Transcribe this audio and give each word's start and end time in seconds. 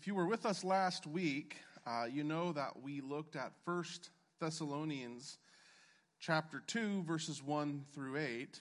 If 0.00 0.06
you 0.06 0.14
were 0.14 0.26
with 0.26 0.46
us 0.46 0.62
last 0.62 1.08
week, 1.08 1.56
uh, 1.84 2.06
you 2.08 2.22
know 2.22 2.52
that 2.52 2.80
we 2.80 3.00
looked 3.00 3.34
at 3.34 3.50
First 3.64 4.10
Thessalonians 4.40 5.38
chapter 6.20 6.62
2, 6.64 7.02
verses 7.02 7.42
1 7.42 7.84
through 7.92 8.16
8. 8.16 8.60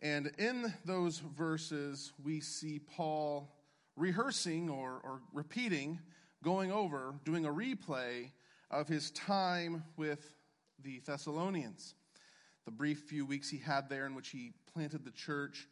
And 0.00 0.30
in 0.38 0.72
those 0.84 1.18
verses, 1.18 2.12
we 2.22 2.38
see 2.38 2.78
Paul 2.78 3.52
rehearsing 3.96 4.70
or, 4.70 5.00
or 5.02 5.22
repeating, 5.32 5.98
going 6.44 6.70
over, 6.70 7.16
doing 7.24 7.44
a 7.44 7.52
replay 7.52 8.30
of 8.70 8.86
his 8.86 9.10
time 9.10 9.82
with 9.96 10.36
the 10.84 11.00
Thessalonians. 11.00 11.96
The 12.64 12.70
brief 12.70 13.00
few 13.00 13.26
weeks 13.26 13.50
he 13.50 13.58
had 13.58 13.88
there 13.88 14.06
in 14.06 14.14
which 14.14 14.28
he 14.28 14.52
planted 14.72 15.04
the 15.04 15.10
church 15.10 15.66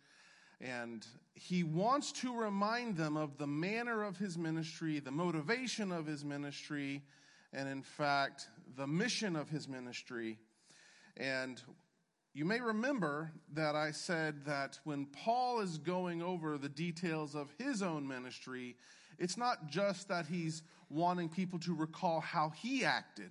and 0.60 1.06
he 1.34 1.62
wants 1.62 2.12
to 2.12 2.34
remind 2.34 2.96
them 2.96 3.16
of 3.16 3.36
the 3.38 3.46
manner 3.46 4.02
of 4.04 4.16
his 4.16 4.38
ministry, 4.38 5.00
the 5.00 5.10
motivation 5.10 5.92
of 5.92 6.06
his 6.06 6.24
ministry, 6.24 7.02
and 7.52 7.68
in 7.68 7.82
fact, 7.82 8.48
the 8.76 8.86
mission 8.86 9.36
of 9.36 9.48
his 9.48 9.68
ministry. 9.68 10.38
And 11.16 11.60
you 12.32 12.44
may 12.44 12.60
remember 12.60 13.32
that 13.54 13.74
I 13.74 13.90
said 13.90 14.44
that 14.46 14.78
when 14.84 15.06
Paul 15.06 15.60
is 15.60 15.78
going 15.78 16.22
over 16.22 16.58
the 16.58 16.68
details 16.68 17.34
of 17.34 17.50
his 17.58 17.82
own 17.82 18.06
ministry, 18.06 18.76
it's 19.18 19.36
not 19.36 19.68
just 19.68 20.08
that 20.08 20.26
he's 20.26 20.62
wanting 20.90 21.28
people 21.28 21.58
to 21.60 21.74
recall 21.74 22.20
how 22.20 22.50
he 22.50 22.84
acted. 22.84 23.30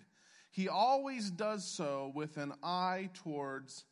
He 0.51 0.69
always 0.69 1.29
does 1.29 1.65
so 1.65 2.11
with 2.15 2.37
an 2.37 2.53
eye 2.63 3.09
towards 3.13 3.83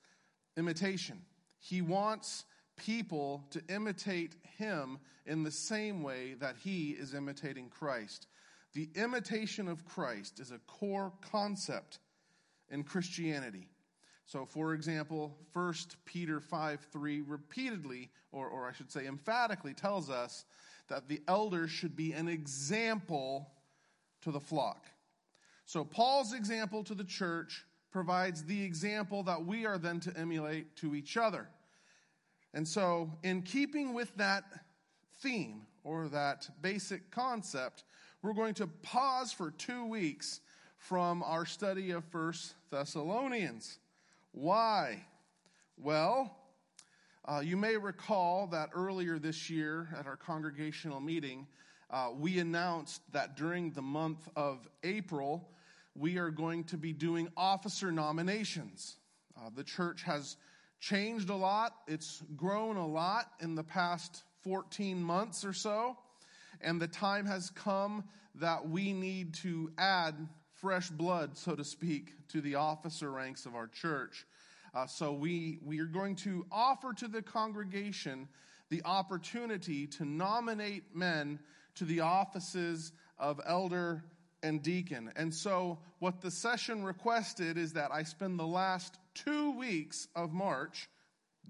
imitation. 0.58 1.22
He 1.60 1.82
wants 1.82 2.46
people 2.76 3.46
to 3.52 3.62
imitate 3.70 4.36
him 4.58 5.00
in 5.26 5.44
the 5.44 5.52
same 5.52 6.04
way 6.04 6.36
that 6.40 6.56
he 6.64 6.92
is 6.92 7.14
imitating 7.14 7.70
Christ. 7.70 8.28
The 8.74 8.90
imitation 8.96 9.68
of 9.68 9.86
Christ 9.86 10.40
is 10.40 10.52
a 10.52 10.60
core 10.60 11.14
concept 11.32 12.00
in 12.70 12.84
Christianity. 12.84 13.70
So, 14.26 14.46
for 14.46 14.74
example, 14.74 15.38
1 15.54 15.74
Peter 16.06 16.40
5 16.40 16.88
3 16.92 17.22
repeatedly, 17.22 18.10
or, 18.32 18.48
or 18.48 18.68
I 18.68 18.74
should 18.74 18.92
say 18.92 19.06
emphatically, 19.06 19.74
tells 19.74 20.10
us 20.10 20.46
that 20.88 21.08
the 21.08 21.22
elders 21.28 21.72
should 21.72 21.96
be 21.96 22.14
an 22.14 22.28
example 22.28 23.50
to 24.22 24.32
the 24.32 24.40
flock. 24.40 24.88
So, 25.66 25.84
Paul's 25.84 26.34
example 26.34 26.84
to 26.86 26.96
the 26.96 27.04
church 27.04 27.66
provides 27.92 28.44
the 28.44 28.64
example 28.64 29.24
that 29.24 29.46
we 29.46 29.66
are 29.66 29.78
then 29.78 30.00
to 30.02 30.18
emulate 30.18 30.76
to 30.78 30.96
each 30.96 31.16
other. 31.16 31.48
And 32.54 32.68
so, 32.68 33.12
in 33.24 33.42
keeping 33.42 33.94
with 33.94 34.16
that 34.18 34.44
theme 35.22 35.64
or 35.84 36.08
that 36.10 36.50
basic 36.62 37.10
concept, 37.10 37.84
we're 38.22 38.34
going 38.34 38.54
to 38.56 38.68
pause 38.68 39.32
for 39.32 39.52
two 39.52 39.86
weeks 39.86 40.42
from 40.78 41.24
our 41.24 41.46
study 41.46 41.92
of 41.92 42.04
First 42.06 42.54
Thessalonians. 42.70 43.80
Why? 44.34 45.06
Well, 45.78 46.38
uh, 47.26 47.42
you 47.44 47.58
may 47.58 47.78
recall 47.78 48.48
that 48.48 48.70
earlier 48.74 49.18
this 49.18 49.50
year 49.50 49.90
at 49.98 50.06
our 50.06 50.18
congregational 50.18 51.00
meeting, 51.00 51.48
uh, 51.90 52.10
we 52.16 52.40
announced 52.40 53.02
that 53.14 53.36
during 53.36 53.72
the 53.72 53.82
month 53.82 54.28
of 54.36 54.68
April, 54.84 55.50
we 55.96 56.18
are 56.18 56.32
going 56.32 56.64
to 56.66 56.78
be 56.78 56.92
doing 56.92 57.30
officer 57.38 57.92
nominations. 57.92 58.98
Uh, 59.38 59.50
the 59.56 59.64
church 59.64 60.04
has 60.04 60.38
changed 60.84 61.30
a 61.30 61.36
lot. 61.36 61.74
It's 61.88 62.22
grown 62.36 62.76
a 62.76 62.86
lot 62.86 63.28
in 63.40 63.56
the 63.56 63.64
past 63.64 64.24
14 64.44 65.02
months 65.02 65.46
or 65.46 65.54
so. 65.54 65.98
And 66.60 66.82
the 66.82 66.88
time 66.88 67.26
has 67.26 67.50
come 67.50 68.04
that 68.36 68.68
we 68.68 68.92
need 68.92 69.34
to 69.36 69.72
add 69.78 70.16
fresh 70.60 70.90
blood, 70.90 71.38
so 71.38 71.56
to 71.56 71.64
speak, 71.64 72.12
to 72.30 72.42
the 72.42 72.56
officer 72.56 73.12
ranks 73.12 73.46
of 73.46 73.56
our 73.56 73.68
church. 73.68 74.26
Uh, 74.74 74.86
so 74.86 75.14
we, 75.14 75.60
we 75.64 75.80
are 75.80 75.86
going 75.86 76.16
to 76.16 76.46
offer 76.52 76.94
to 76.94 77.08
the 77.08 77.22
congregation 77.22 78.28
the 78.70 78.82
opportunity 78.84 79.88
to 79.88 80.04
nominate 80.04 80.96
men 80.96 81.40
to 81.76 81.86
the 81.86 82.02
offices 82.02 82.92
of 83.20 83.40
elder 83.46 84.04
and 84.44 84.62
deacon. 84.62 85.12
And 85.16 85.34
so, 85.34 85.80
what 86.00 86.22
the 86.22 86.30
session 86.30 86.84
requested 86.84 87.58
is 87.58 87.74
that 87.74 87.92
I 87.92 88.04
spend 88.04 88.38
the 88.38 88.46
last 88.46 89.00
two 89.16 89.58
weeks 89.58 90.10
of 90.16 90.34
March, 90.34 90.90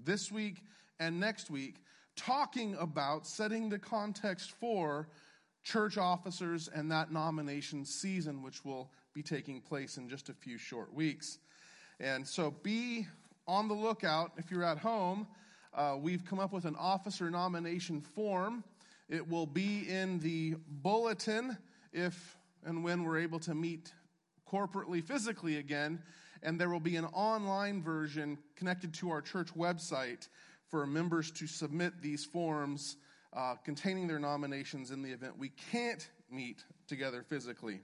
this 0.02 0.32
week 0.32 0.62
and 1.00 1.18
next 1.18 1.50
week, 1.50 1.82
talking 2.16 2.76
about 2.78 3.26
setting 3.26 3.68
the 3.68 3.78
context 3.78 4.52
for 4.52 5.08
church 5.64 5.98
officers 5.98 6.68
and 6.72 6.90
that 6.92 7.12
nomination 7.12 7.84
season, 7.84 8.42
which 8.42 8.64
will 8.64 8.90
be 9.12 9.22
taking 9.22 9.60
place 9.60 9.96
in 9.96 10.08
just 10.08 10.28
a 10.28 10.34
few 10.34 10.56
short 10.56 10.94
weeks. 10.94 11.38
And 11.98 12.26
so, 12.26 12.52
be 12.62 13.06
on 13.46 13.66
the 13.66 13.74
lookout 13.74 14.32
if 14.38 14.50
you're 14.50 14.64
at 14.64 14.78
home. 14.78 15.26
Uh, 15.74 15.96
we've 16.00 16.24
come 16.24 16.38
up 16.38 16.52
with 16.52 16.64
an 16.64 16.76
officer 16.76 17.28
nomination 17.28 18.00
form. 18.00 18.62
It 19.08 19.28
will 19.28 19.46
be 19.46 19.88
in 19.88 20.20
the 20.20 20.54
bulletin 20.68 21.58
if 21.92 22.36
and 22.64 22.82
when 22.84 23.04
we're 23.04 23.18
able 23.18 23.38
to 23.40 23.54
meet 23.54 23.92
corporately, 24.50 25.02
physically 25.02 25.58
again. 25.58 26.02
And 26.42 26.60
there 26.60 26.68
will 26.68 26.80
be 26.80 26.96
an 26.96 27.06
online 27.06 27.82
version 27.82 28.38
connected 28.56 28.92
to 28.94 29.10
our 29.10 29.22
church 29.22 29.54
website 29.54 30.28
for 30.68 30.86
members 30.86 31.30
to 31.32 31.46
submit 31.46 32.02
these 32.02 32.24
forms 32.24 32.96
uh, 33.32 33.54
containing 33.64 34.06
their 34.06 34.18
nominations 34.18 34.90
in 34.90 35.02
the 35.02 35.10
event 35.10 35.38
we 35.38 35.50
can't 35.70 36.08
meet 36.30 36.64
together 36.86 37.24
physically. 37.28 37.80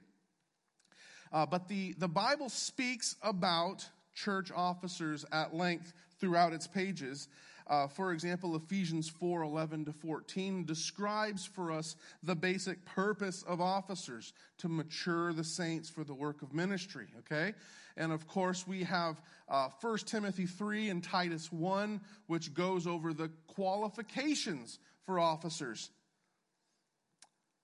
Uh, 1.33 1.47
but 1.47 1.69
the, 1.69 1.95
the 1.99 2.09
Bible 2.09 2.49
speaks 2.49 3.17
about 3.23 3.89
church 4.15 4.51
officers 4.55 5.25
at 5.33 5.55
length 5.55 5.93
throughout 6.19 6.53
its 6.53 6.67
pages. 6.67 7.29
Uh, 7.71 7.87
for 7.87 8.13
example, 8.13 8.57
Ephesians 8.57 9.09
4 9.09 9.43
11 9.43 9.85
to 9.85 9.93
14 9.93 10.65
describes 10.65 11.47
for 11.47 11.71
us 11.71 11.95
the 12.21 12.35
basic 12.35 12.85
purpose 12.85 13.45
of 13.45 13.61
officers 13.61 14.33
to 14.59 14.69
mature 14.69 15.33
the 15.33 15.45
saints 15.45 15.89
for 15.89 16.03
the 16.03 16.13
work 16.13 16.43
of 16.43 16.53
ministry, 16.53 17.07
okay? 17.21 17.55
And 17.97 18.11
of 18.11 18.27
course, 18.27 18.67
we 18.67 18.83
have 18.83 19.23
uh, 19.49 19.69
1 19.81 19.99
Timothy 19.99 20.47
3 20.47 20.91
and 20.91 21.05
Titus 21.05 21.53
1, 21.53 22.01
which 22.27 22.55
goes 22.55 22.89
over 22.89 23.13
the 23.13 23.31
qualifications 23.47 24.81
for 25.07 25.21
officers. 25.21 25.91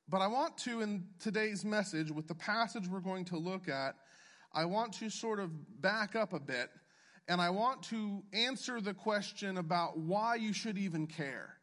But 0.09 0.21
I 0.21 0.29
want 0.29 0.57
to, 0.59 0.83
in 0.83 1.09
today's 1.19 1.65
message, 1.65 2.13
with 2.13 2.29
the 2.29 2.35
passage 2.37 2.87
we're 2.87 3.01
going 3.01 3.25
to 3.27 3.39
look 3.39 3.69
at, 3.69 3.97
I 4.53 4.67
want 4.67 4.93
to 4.95 5.11
sort 5.11 5.41
of 5.41 5.83
back 5.83 6.15
up 6.15 6.33
a 6.33 6.39
bit 6.39 6.71
and 7.29 7.41
I 7.41 7.51
want 7.51 7.83
to 7.85 8.23
answer 8.33 8.81
the 8.81 8.95
question 8.95 9.59
about 9.59 9.99
why 9.99 10.37
you 10.37 10.53
should 10.53 10.79
even 10.79 11.07
care. 11.07 11.57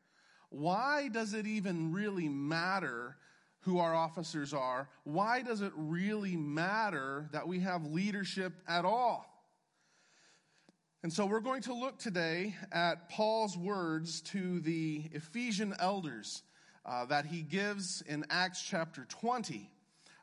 Why 0.49 1.07
does 1.07 1.33
it 1.33 1.47
even 1.47 1.93
really 1.93 2.27
matter 2.27 3.17
who 3.61 3.79
our 3.79 3.95
officers 3.95 4.53
are? 4.53 4.89
Why 5.03 5.41
does 5.41 5.61
it 5.61 5.71
really 5.75 6.35
matter 6.35 7.29
that 7.31 7.47
we 7.47 7.61
have 7.61 7.85
leadership 7.85 8.53
at 8.67 8.83
all? 8.83 9.25
And 11.01 11.11
so 11.11 11.25
we're 11.25 11.39
going 11.39 11.63
to 11.63 11.73
look 11.73 11.97
today 11.97 12.55
at 12.71 13.09
Paul's 13.09 13.57
words 13.57 14.21
to 14.21 14.59
the 14.59 15.03
Ephesian 15.11 15.73
elders 15.79 16.43
uh, 16.85 17.05
that 17.05 17.25
he 17.25 17.41
gives 17.41 18.01
in 18.07 18.25
Acts 18.29 18.61
chapter 18.61 19.05
20. 19.09 19.69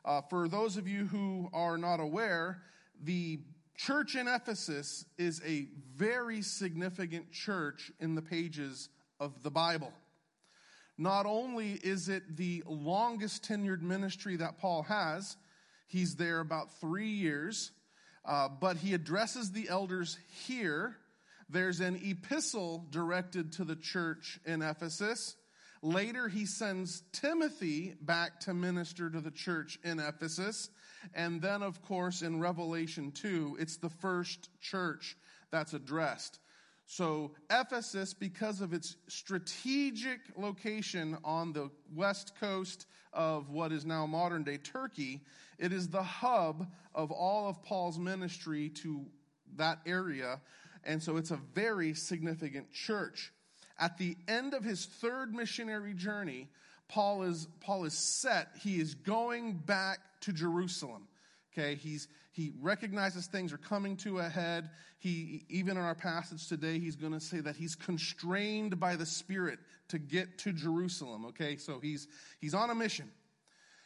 Uh, 0.03 0.21
for 0.21 0.47
those 0.47 0.77
of 0.77 0.87
you 0.87 1.05
who 1.05 1.49
are 1.53 1.77
not 1.77 1.99
aware, 1.99 2.61
the 3.03 3.39
church 3.81 4.15
in 4.15 4.27
Ephesus 4.27 5.05
is 5.17 5.41
a 5.43 5.67
very 5.95 6.43
significant 6.43 7.31
church 7.31 7.91
in 7.99 8.13
the 8.13 8.21
pages 8.21 8.89
of 9.19 9.41
the 9.41 9.49
Bible. 9.49 9.91
Not 10.99 11.25
only 11.25 11.71
is 11.71 12.07
it 12.07 12.37
the 12.37 12.63
longest 12.67 13.43
tenured 13.43 13.81
ministry 13.81 14.35
that 14.35 14.59
Paul 14.59 14.83
has, 14.83 15.35
he's 15.87 16.15
there 16.15 16.41
about 16.41 16.79
three 16.79 17.09
years, 17.09 17.71
uh, 18.23 18.49
but 18.49 18.77
he 18.77 18.93
addresses 18.93 19.51
the 19.51 19.67
elders 19.67 20.19
here. 20.45 20.95
There's 21.49 21.79
an 21.79 21.99
epistle 22.03 22.85
directed 22.91 23.53
to 23.53 23.63
the 23.63 23.75
church 23.75 24.39
in 24.45 24.61
Ephesus. 24.61 25.35
Later, 25.83 26.27
he 26.27 26.45
sends 26.45 27.01
Timothy 27.11 27.95
back 28.01 28.39
to 28.41 28.53
minister 28.53 29.09
to 29.09 29.19
the 29.19 29.31
church 29.31 29.79
in 29.83 29.99
Ephesus. 29.99 30.69
And 31.15 31.41
then, 31.41 31.63
of 31.63 31.81
course, 31.81 32.21
in 32.21 32.39
Revelation 32.39 33.11
2, 33.11 33.57
it's 33.59 33.77
the 33.77 33.89
first 33.89 34.49
church 34.61 35.17
that's 35.49 35.73
addressed. 35.73 36.39
So, 36.85 37.31
Ephesus, 37.49 38.13
because 38.13 38.61
of 38.61 38.73
its 38.73 38.97
strategic 39.07 40.19
location 40.37 41.17
on 41.23 41.53
the 41.53 41.71
west 41.95 42.33
coast 42.39 42.85
of 43.13 43.49
what 43.49 43.71
is 43.71 43.85
now 43.85 44.05
modern 44.05 44.43
day 44.43 44.57
Turkey, 44.57 45.21
it 45.57 45.73
is 45.73 45.87
the 45.87 46.03
hub 46.03 46.67
of 46.93 47.09
all 47.11 47.47
of 47.49 47.63
Paul's 47.63 47.97
ministry 47.97 48.69
to 48.69 49.05
that 49.55 49.79
area. 49.85 50.41
And 50.83 51.01
so, 51.01 51.17
it's 51.17 51.31
a 51.31 51.39
very 51.55 51.93
significant 51.95 52.71
church. 52.71 53.31
At 53.81 53.97
the 53.97 54.15
end 54.27 54.53
of 54.53 54.63
his 54.63 54.85
third 54.85 55.33
missionary 55.33 55.95
journey, 55.95 56.47
Paul 56.87 57.23
is, 57.23 57.47
Paul 57.61 57.85
is 57.85 57.93
set. 57.93 58.49
He 58.61 58.79
is 58.79 58.93
going 58.93 59.53
back 59.53 59.99
to 60.21 60.31
Jerusalem. 60.31 61.07
Okay, 61.51 61.75
he's, 61.75 62.07
he 62.31 62.53
recognizes 62.61 63.25
things 63.25 63.51
are 63.51 63.57
coming 63.57 63.97
to 63.97 64.19
a 64.19 64.29
head. 64.29 64.69
He, 64.99 65.45
even 65.49 65.77
in 65.77 65.83
our 65.83 65.95
passage 65.95 66.47
today, 66.47 66.79
he's 66.79 66.95
going 66.95 67.13
to 67.13 67.19
say 67.19 67.39
that 67.39 67.55
he's 67.55 67.75
constrained 67.75 68.79
by 68.79 68.95
the 68.95 69.05
Spirit 69.05 69.57
to 69.89 69.97
get 69.97 70.37
to 70.39 70.53
Jerusalem. 70.53 71.25
Okay, 71.25 71.57
so 71.57 71.79
he's, 71.79 72.07
he's 72.39 72.53
on 72.53 72.69
a 72.69 72.75
mission. 72.75 73.09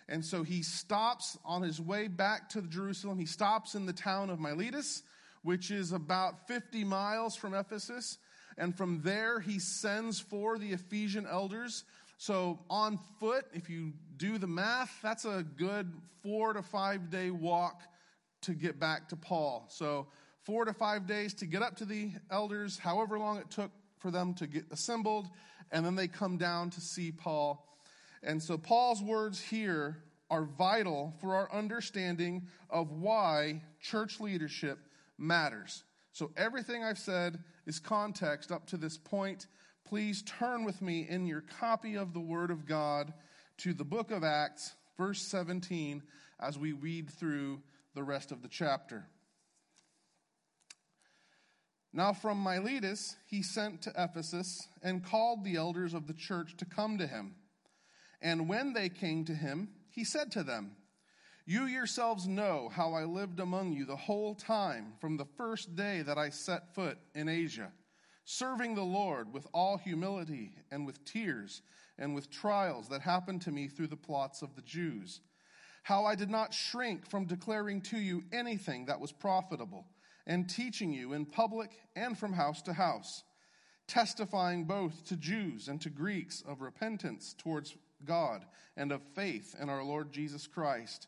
And 0.08 0.24
so 0.24 0.44
he 0.44 0.62
stops 0.62 1.38
on 1.46 1.64
his 1.64 1.82
way 1.82 2.08
back 2.08 2.50
to 2.50 2.62
Jerusalem. 2.64 3.18
He 3.18 3.26
stops 3.26 3.76
in 3.76 3.86
the 3.86 3.94
town 3.94 4.30
of 4.30 4.40
Miletus, 4.40 5.02
which 5.42 5.72
is 5.72 5.94
about 5.94 6.48
50 6.48 6.84
miles 6.84 7.36
from 7.36 7.54
Ephesus. 7.54 8.18
And 8.58 8.76
from 8.76 9.02
there, 9.04 9.40
he 9.40 9.60
sends 9.60 10.20
for 10.20 10.58
the 10.58 10.72
Ephesian 10.72 11.28
elders. 11.28 11.84
So 12.18 12.60
on 12.70 13.00
foot, 13.20 13.46
if 13.54 13.70
you 13.70 13.94
do 14.18 14.38
the 14.38 14.48
math, 14.48 14.98
that's 15.02 15.26
a 15.26 15.46
good 15.58 15.92
four 16.24 16.54
to 16.54 16.62
five 16.62 17.10
day 17.10 17.32
walk 17.32 17.82
to 18.42 18.54
get 18.54 18.80
back 18.80 19.10
to 19.10 19.16
Paul. 19.16 19.66
So 19.70 20.08
four 20.44 20.66
to 20.66 20.74
five 20.74 21.08
days 21.08 21.34
to 21.36 21.46
get 21.46 21.62
up 21.62 21.78
to 21.78 21.86
the 21.86 22.12
elders, 22.32 22.78
however 22.78 23.20
long 23.20 23.38
it 23.38 23.50
took 23.50 23.72
for 24.00 24.12
them 24.12 24.34
to 24.36 24.48
get 24.48 24.66
assembled, 24.72 25.28
and 25.72 25.86
then 25.86 25.96
they 25.96 26.08
come 26.08 26.38
down 26.38 26.70
to 26.72 26.82
see 26.82 27.12
Paul. 27.12 27.68
And 28.24 28.42
so 28.42 28.58
Paul's 28.58 29.02
words 29.02 29.42
here 29.42 29.98
are 30.30 30.44
vital 30.44 31.14
for 31.20 31.36
our 31.36 31.52
understanding 31.52 32.48
of 32.70 32.92
why 32.92 33.62
church 33.82 34.20
leadership 34.20 34.80
matters. 35.18 35.84
So 36.12 36.32
everything 36.38 36.84
I've 36.84 36.98
said 36.98 37.40
is 37.66 37.80
context 37.80 38.52
up 38.52 38.66
to 38.68 38.78
this 38.78 38.98
point. 38.98 39.48
Please 39.86 40.24
turn 40.24 40.64
with 40.64 40.82
me 40.82 41.08
in 41.10 41.28
your 41.28 41.42
copy 41.42 41.96
of 41.96 42.14
the 42.14 42.20
Word 42.20 42.52
of 42.52 42.66
God 42.66 43.14
to 43.58 43.74
the 43.74 43.86
book 43.86 44.12
of 44.12 44.24
Acts, 44.24 44.74
verse 44.98 45.22
17, 45.22 46.02
as 46.40 46.58
we 46.58 46.74
read 46.74 47.10
through 47.10 47.62
the 47.94 48.04
rest 48.04 48.32
of 48.32 48.42
the 48.42 48.48
chapter. 48.48 49.06
Now, 51.94 52.12
from 52.12 52.44
Miletus, 52.44 53.16
he 53.26 53.42
sent 53.42 53.82
to 53.84 53.94
Ephesus 53.98 54.68
and 54.84 55.06
called 55.06 55.46
the 55.46 55.56
elders 55.56 55.94
of 55.94 56.08
the 56.08 56.14
church 56.14 56.58
to 56.58 56.66
come 56.66 56.98
to 56.98 57.08
him. 57.08 57.36
And 58.22 58.50
when 58.50 58.74
they 58.74 58.90
came 58.90 59.24
to 59.26 59.34
him, 59.34 59.70
he 59.90 60.04
said 60.04 60.30
to 60.34 60.44
them, 60.44 60.76
You 61.48 61.66
yourselves 61.66 62.28
know 62.28 62.70
how 62.74 62.94
I 62.94 63.04
lived 63.04 63.40
among 63.40 63.74
you 63.74 63.86
the 63.86 63.96
whole 63.96 64.34
time 64.34 64.94
from 65.00 65.16
the 65.16 65.28
first 65.38 65.76
day 65.76 66.02
that 66.02 66.18
I 66.18 66.30
set 66.30 66.74
foot 66.74 66.98
in 67.14 67.30
Asia, 67.30 67.72
serving 68.24 68.74
the 68.74 68.82
Lord 68.82 69.32
with 69.32 69.46
all 69.54 69.78
humility 69.78 70.54
and 70.72 70.88
with 70.88 71.06
tears 71.06 71.62
and 72.00 72.16
with 72.16 72.32
trials 72.32 72.90
that 72.90 73.02
happened 73.02 73.44
to 73.44 73.52
me 73.52 73.68
through 73.68 73.88
the 73.88 73.96
plots 73.96 74.42
of 74.42 74.56
the 74.56 74.64
Jews. 74.64 75.22
How 75.84 76.06
I 76.06 76.16
did 76.16 76.32
not 76.32 76.52
shrink 76.52 77.08
from 77.08 77.26
declaring 77.26 77.80
to 77.82 77.98
you 77.98 78.24
anything 78.32 78.88
that 78.88 79.00
was 79.00 79.12
profitable, 79.12 79.86
and 80.26 80.50
teaching 80.50 80.92
you 80.92 81.14
in 81.14 81.26
public 81.26 81.70
and 81.96 82.18
from 82.18 82.34
house 82.34 82.64
to 82.64 82.74
house, 82.74 83.24
testifying 83.88 84.64
both 84.64 85.06
to 85.06 85.16
Jews 85.16 85.68
and 85.68 85.80
to 85.82 85.92
Greeks 85.92 86.44
of 86.48 86.62
repentance 86.62 87.36
towards 87.38 87.76
God 88.04 88.46
and 88.76 88.92
of 88.92 89.04
faith 89.14 89.56
in 89.62 89.70
our 89.70 89.84
Lord 89.84 90.12
Jesus 90.12 90.48
Christ. 90.48 91.08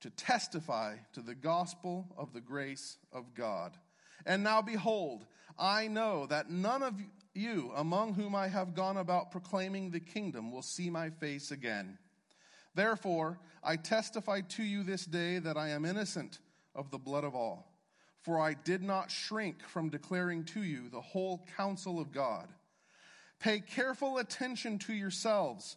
to 0.00 0.10
testify 0.10 0.96
to 1.12 1.20
the 1.20 1.34
gospel 1.34 2.06
of 2.16 2.32
the 2.32 2.40
grace 2.40 2.96
of 3.12 3.34
God. 3.34 3.72
And 4.26 4.42
now 4.42 4.62
behold, 4.62 5.26
I 5.58 5.88
know 5.88 6.26
that 6.26 6.50
none 6.50 6.82
of 6.82 6.94
you 7.34 7.72
among 7.76 8.14
whom 8.14 8.34
I 8.34 8.48
have 8.48 8.74
gone 8.74 8.96
about 8.96 9.30
proclaiming 9.30 9.90
the 9.90 10.00
kingdom 10.00 10.50
will 10.50 10.62
see 10.62 10.90
my 10.90 11.10
face 11.10 11.50
again. 11.50 11.98
Therefore, 12.74 13.38
I 13.62 13.76
testify 13.76 14.40
to 14.40 14.62
you 14.62 14.82
this 14.82 15.04
day 15.04 15.38
that 15.38 15.56
I 15.56 15.70
am 15.70 15.84
innocent 15.84 16.38
of 16.74 16.90
the 16.90 16.98
blood 16.98 17.24
of 17.24 17.34
all. 17.34 17.66
For 18.22 18.38
I 18.38 18.54
did 18.54 18.82
not 18.82 19.10
shrink 19.10 19.62
from 19.62 19.88
declaring 19.88 20.44
to 20.46 20.62
you 20.62 20.88
the 20.88 21.00
whole 21.00 21.46
counsel 21.56 21.98
of 21.98 22.12
God. 22.12 22.48
Pay 23.38 23.60
careful 23.60 24.18
attention 24.18 24.78
to 24.80 24.92
yourselves 24.92 25.76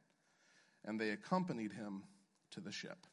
And 0.85 0.99
they 0.99 1.11
accompanied 1.11 1.73
him 1.73 2.03
to 2.51 2.59
the 2.59 2.71
ship. 2.71 3.05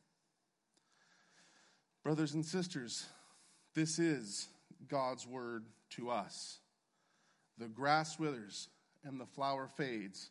Brothers 2.03 2.35
and 2.35 2.45
sisters, 2.45 3.07
this 3.75 3.99
is 3.99 4.49
God's 4.89 5.27
word 5.27 5.65
to 5.91 6.11
us. 6.11 6.59
The 7.59 7.69
grass 7.69 8.19
withers 8.19 8.69
and 9.05 9.21
the 9.21 9.27
flower 9.27 9.69
fades, 9.69 10.31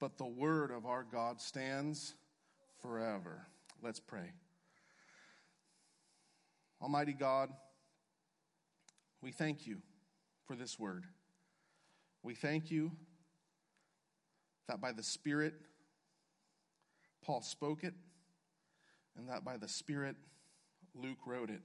but 0.00 0.16
the 0.16 0.26
word 0.26 0.70
of 0.70 0.86
our 0.86 1.04
God 1.04 1.40
stands 1.40 2.14
forever. 2.80 3.46
Let's 3.82 4.00
pray. 4.00 4.32
Almighty 6.80 7.12
God, 7.12 7.50
we 9.20 9.30
thank 9.30 9.66
you 9.66 9.78
for 10.46 10.56
this 10.56 10.78
word. 10.78 11.04
We 12.22 12.34
thank 12.34 12.70
you 12.70 12.92
that 14.68 14.80
by 14.80 14.92
the 14.92 15.02
Spirit, 15.02 15.54
Paul 17.24 17.42
spoke 17.42 17.84
it, 17.84 17.94
and 19.16 19.28
that 19.28 19.44
by 19.44 19.56
the 19.56 19.68
Spirit, 19.68 20.16
Luke 20.94 21.18
wrote 21.26 21.50
it. 21.50 21.60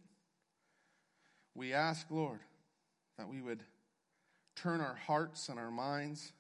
We 1.56 1.74
ask, 1.74 2.06
Lord, 2.10 2.40
that 3.18 3.28
we 3.28 3.42
would 3.42 3.64
turn 4.56 4.82
our 4.82 4.96
hearts 4.96 5.50
and 5.50 5.60
our 5.60 5.72
minds 5.72 6.32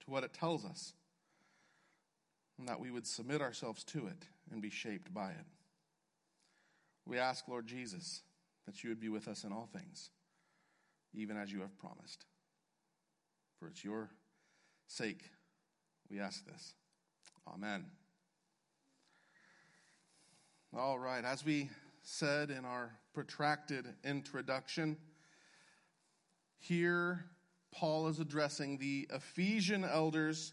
to 0.00 0.10
what 0.10 0.24
it 0.24 0.32
tells 0.32 0.64
us, 0.64 0.94
and 2.58 2.68
that 2.68 2.80
we 2.80 2.90
would 2.90 3.06
submit 3.06 3.42
ourselves 3.42 3.84
to 3.84 4.06
it 4.06 4.26
and 4.50 4.62
be 4.62 4.70
shaped 4.70 5.12
by 5.12 5.30
it. 5.30 5.46
We 7.06 7.18
ask, 7.18 7.46
Lord 7.48 7.66
Jesus, 7.66 8.22
that 8.66 8.82
you 8.82 8.90
would 8.90 9.00
be 9.00 9.08
with 9.08 9.28
us 9.28 9.44
in 9.44 9.52
all 9.52 9.68
things, 9.72 10.10
even 11.14 11.36
as 11.36 11.52
you 11.52 11.60
have 11.60 11.78
promised. 11.78 12.24
For 13.58 13.68
it's 13.68 13.84
your 13.84 14.10
sake, 14.86 15.22
we 16.10 16.20
ask 16.20 16.46
this. 16.46 16.74
Amen. 17.54 17.86
All 20.76 20.98
right, 20.98 21.24
as 21.24 21.44
we 21.44 21.70
said 22.02 22.50
in 22.50 22.64
our 22.64 22.90
protracted 23.14 23.86
introduction, 24.04 24.96
here 26.58 27.24
Paul 27.72 28.08
is 28.08 28.20
addressing 28.20 28.78
the 28.78 29.08
Ephesian 29.10 29.84
elders 29.84 30.52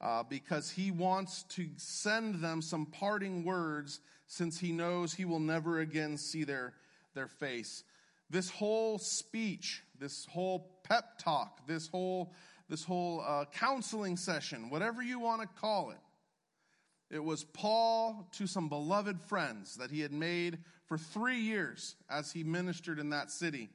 uh, 0.00 0.24
because 0.24 0.70
he 0.70 0.90
wants 0.90 1.44
to 1.44 1.68
send 1.76 2.42
them 2.42 2.60
some 2.60 2.86
parting 2.86 3.44
words 3.44 4.00
since 4.26 4.58
he 4.58 4.72
knows 4.72 5.14
he 5.14 5.24
will 5.24 5.40
never 5.40 5.80
again 5.80 6.18
see 6.18 6.44
their, 6.44 6.74
their 7.14 7.28
face. 7.28 7.84
This 8.28 8.50
whole 8.50 8.98
speech, 8.98 9.82
this 9.98 10.26
whole 10.26 10.80
pep 10.82 11.18
talk, 11.18 11.66
this 11.66 11.88
whole, 11.88 12.34
this 12.68 12.84
whole 12.84 13.24
uh, 13.26 13.46
counseling 13.52 14.16
session, 14.16 14.68
whatever 14.68 15.02
you 15.02 15.18
want 15.18 15.40
to 15.40 15.48
call 15.60 15.90
it, 15.90 15.98
it 17.10 17.22
was 17.22 17.44
Paul 17.44 18.28
to 18.32 18.46
some 18.46 18.68
beloved 18.68 19.20
friends 19.20 19.76
that 19.76 19.90
he 19.90 20.00
had 20.00 20.12
made 20.12 20.58
for 20.86 20.98
three 20.98 21.38
years 21.38 21.94
as 22.10 22.32
he 22.32 22.42
ministered 22.42 22.98
in 22.98 23.10
that 23.10 23.30
city. 23.30 23.68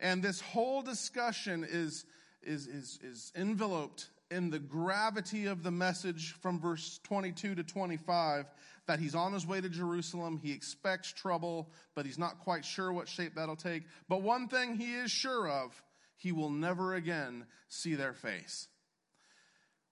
And 0.00 0.22
this 0.22 0.40
whole 0.40 0.82
discussion 0.82 1.66
is, 1.68 2.04
is, 2.42 2.66
is, 2.66 2.98
is 3.02 3.32
enveloped 3.36 4.10
in 4.30 4.50
the 4.50 4.58
gravity 4.58 5.46
of 5.46 5.62
the 5.62 5.70
message 5.70 6.34
from 6.40 6.60
verse 6.60 6.98
22 7.04 7.54
to 7.54 7.62
25 7.62 8.46
that 8.86 8.98
he's 8.98 9.14
on 9.14 9.32
his 9.32 9.46
way 9.46 9.60
to 9.60 9.68
Jerusalem. 9.68 10.38
He 10.42 10.52
expects 10.52 11.12
trouble, 11.12 11.70
but 11.94 12.06
he's 12.06 12.18
not 12.18 12.40
quite 12.40 12.64
sure 12.64 12.92
what 12.92 13.08
shape 13.08 13.34
that'll 13.36 13.56
take. 13.56 13.84
But 14.08 14.22
one 14.22 14.48
thing 14.48 14.76
he 14.76 14.94
is 14.94 15.10
sure 15.10 15.48
of, 15.48 15.80
he 16.16 16.32
will 16.32 16.50
never 16.50 16.94
again 16.94 17.46
see 17.68 17.94
their 17.94 18.14
face. 18.14 18.68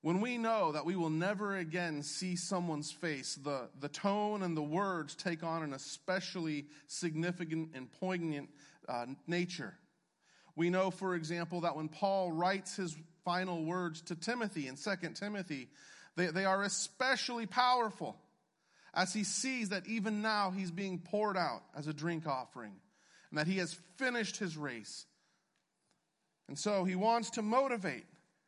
When 0.05 0.21
we 0.21 0.37
know 0.37 0.73
that 0.73 0.85
we 0.85 0.97
will 0.97 1.09
never 1.09 1.57
again 1.57 2.03
see 2.03 2.37
someone's 2.37 2.93
face, 2.93 3.37
the, 3.43 3.71
the 3.81 3.89
tone 3.89 4.43
and 4.43 4.55
the 4.55 4.61
words 4.61 5.15
take 5.15 5.43
on 5.43 5.63
an 5.63 5.73
especially 5.73 6.67
significant 6.89 7.71
and 7.75 7.91
poignant 7.91 8.51
uh, 8.87 9.07
nature. 9.27 9.73
We 10.57 10.69
know, 10.69 10.91
for 10.91 11.15
example, 11.15 11.63
that 11.63 11.75
when 11.75 11.89
Paul 11.89 12.33
writes 12.33 12.77
his 12.77 12.95
final 13.25 13.65
words 13.65 14.03
to 14.03 14.15
Timothy 14.15 14.69
in 14.69 14.77
2 14.77 14.91
Timothy, 15.15 15.71
they, 16.17 16.27
they 16.27 16.45
are 16.45 16.63
especially 16.65 17.47
powerful 17.47 18.15
as 18.93 19.15
he 19.15 19.25
sees 19.25 19.71
that 19.71 19.87
even 19.87 20.21
now 20.21 20.51
he's 20.51 20.71
being 20.71 20.99
poured 20.99 21.39
out 21.39 21.63
as 21.75 21.87
a 21.87 21.95
drink 21.95 22.27
offering 22.27 22.75
and 23.31 23.39
that 23.39 23.47
he 23.47 23.57
has 23.57 23.73
finished 23.97 24.37
his 24.37 24.55
race. 24.55 25.07
And 26.47 26.59
so 26.59 26.85
he 26.85 26.95
wants 26.95 27.31
to 27.31 27.43
motivate 27.43 28.05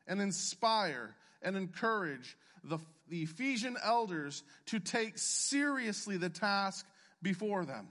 and 0.06 0.20
inspire 0.20 1.15
and 1.42 1.56
encourage 1.56 2.36
the, 2.64 2.78
the 3.08 3.22
Ephesian 3.22 3.76
elders 3.82 4.42
to 4.66 4.80
take 4.80 5.18
seriously 5.18 6.16
the 6.16 6.28
task 6.28 6.86
before 7.22 7.64
them. 7.64 7.88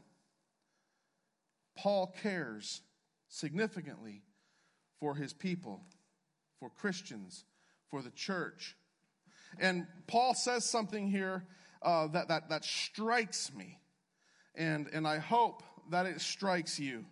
Paul 1.78 2.14
cares 2.22 2.82
significantly 3.28 4.22
for 5.00 5.16
his 5.16 5.34
people, 5.34 5.82
for 6.60 6.70
Christians, 6.70 7.44
for 7.90 8.02
the 8.02 8.12
church. 8.12 8.76
And 9.60 9.88
Paul 10.08 10.34
says 10.34 10.66
something 10.66 11.08
here 11.08 11.44
uh, 11.82 12.08
that, 12.08 12.30
that, 12.30 12.50
that 12.50 12.66
strikes 12.66 13.54
me, 13.54 13.80
and, 14.56 14.88
and 14.94 15.08
I 15.08 15.20
hope 15.20 15.64
that 15.92 16.06
it 16.06 16.22
strikes 16.22 16.80
you. 16.80 17.06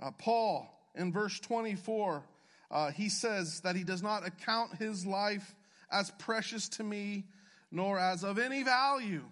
Uh, 0.00 0.12
Paul, 0.12 0.68
in 0.94 1.12
verse 1.12 1.40
24, 1.40 2.22
uh, 2.70 2.90
he 2.90 3.08
says 3.08 3.60
that 3.60 3.76
he 3.76 3.84
does 3.84 4.02
not 4.02 4.26
account 4.26 4.76
his 4.76 5.06
life 5.06 5.54
as 5.90 6.10
precious 6.18 6.68
to 6.68 6.82
me, 6.82 7.24
nor 7.70 7.98
as 7.98 8.24
of 8.24 8.38
any 8.38 8.62
value, 8.62 9.24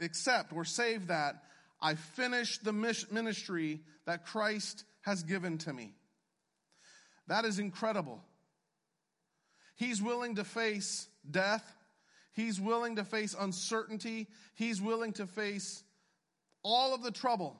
except 0.00 0.52
or 0.52 0.64
save 0.64 1.08
that 1.08 1.42
I 1.82 1.94
finish 1.94 2.58
the 2.58 2.72
ministry 2.72 3.80
that 4.06 4.26
Christ 4.26 4.84
has 5.02 5.22
given 5.22 5.58
to 5.58 5.72
me. 5.72 5.94
That 7.26 7.44
is 7.44 7.58
incredible. 7.58 8.20
He's 9.76 10.02
willing 10.02 10.34
to 10.34 10.44
face 10.44 11.08
death. 11.30 11.64
He's 12.32 12.60
willing 12.60 12.96
to 12.96 13.04
face 13.04 13.34
uncertainty. 13.38 14.28
He's 14.54 14.80
willing 14.82 15.12
to 15.14 15.26
face 15.26 15.82
all 16.62 16.94
of 16.94 17.02
the 17.02 17.10
trouble 17.10 17.56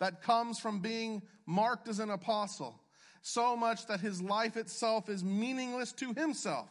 that 0.00 0.22
comes 0.22 0.58
from 0.58 0.80
being 0.80 1.22
marked 1.46 1.86
as 1.86 2.00
an 2.00 2.10
apostle, 2.10 2.80
so 3.22 3.56
much 3.56 3.86
that 3.86 4.00
his 4.00 4.22
life 4.22 4.56
itself 4.56 5.08
is 5.08 5.22
meaningless 5.22 5.92
to 5.92 6.12
himself, 6.14 6.70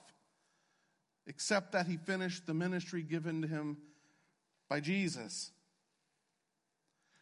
except 1.27 1.72
that 1.74 1.88
he 1.88 1.98
finished 1.98 2.48
the 2.48 2.53
ministry 2.53 3.01
given 3.03 3.41
to 3.41 3.48
him 3.48 3.77
by 4.68 4.79
Jesus. 4.79 5.51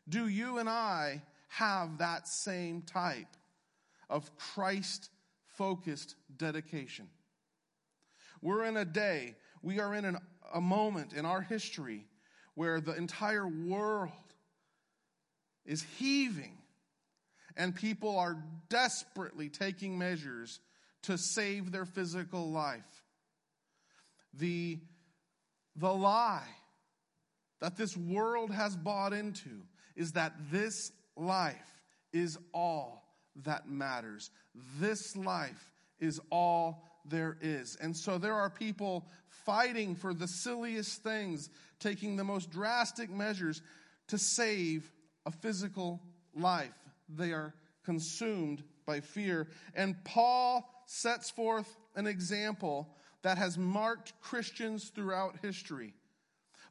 Do 0.07 0.27
you 0.27 0.59
and 0.59 0.69
I 0.69 1.21
have 1.49 1.97
that 1.97 2.27
same 2.27 2.81
type 2.81 3.35
of 4.09 4.35
Christ 4.37 5.09
focused 5.57 6.15
dedication? 6.37 7.09
We're 8.41 8.65
in 8.65 8.77
a 8.77 8.85
day, 8.85 9.35
we 9.61 9.79
are 9.79 9.93
in 9.93 10.05
an, 10.05 10.17
a 10.53 10.61
moment 10.61 11.13
in 11.13 11.25
our 11.25 11.41
history 11.41 12.05
where 12.53 12.79
the 12.79 12.95
entire 12.95 13.47
world 13.47 14.11
is 15.65 15.85
heaving 15.97 16.56
and 17.57 17.75
people 17.75 18.17
are 18.17 18.37
desperately 18.69 19.49
taking 19.49 19.97
measures 19.97 20.59
to 21.03 21.17
save 21.17 21.71
their 21.71 21.85
physical 21.85 22.51
life. 22.51 23.03
The, 24.33 24.79
the 25.75 25.93
lie 25.93 26.47
that 27.59 27.75
this 27.75 27.97
world 27.97 28.51
has 28.51 28.75
bought 28.75 29.11
into 29.11 29.63
is 29.95 30.11
that 30.11 30.33
this 30.51 30.91
life 31.15 31.81
is 32.13 32.37
all 32.53 33.03
that 33.43 33.67
matters. 33.67 34.29
This 34.79 35.15
life 35.15 35.71
is 35.99 36.21
all 36.29 36.83
there 37.05 37.37
is. 37.41 37.77
And 37.81 37.97
so 37.97 38.17
there 38.17 38.35
are 38.35 38.49
people 38.49 39.07
fighting 39.45 39.95
for 39.95 40.13
the 40.13 40.27
silliest 40.27 41.01
things, 41.03 41.49
taking 41.79 42.15
the 42.15 42.23
most 42.23 42.51
drastic 42.51 43.09
measures 43.09 43.61
to 44.09 44.17
save 44.17 44.91
a 45.25 45.31
physical 45.31 46.01
life. 46.35 46.69
They 47.09 47.31
are 47.31 47.53
consumed 47.83 48.63
by 48.85 48.99
fear. 48.99 49.47
And 49.75 50.03
Paul 50.03 50.69
sets 50.85 51.29
forth 51.29 51.77
an 51.95 52.07
example 52.07 52.89
that 53.21 53.37
has 53.37 53.57
marked 53.57 54.13
Christians 54.21 54.89
throughout 54.89 55.39
history. 55.41 55.93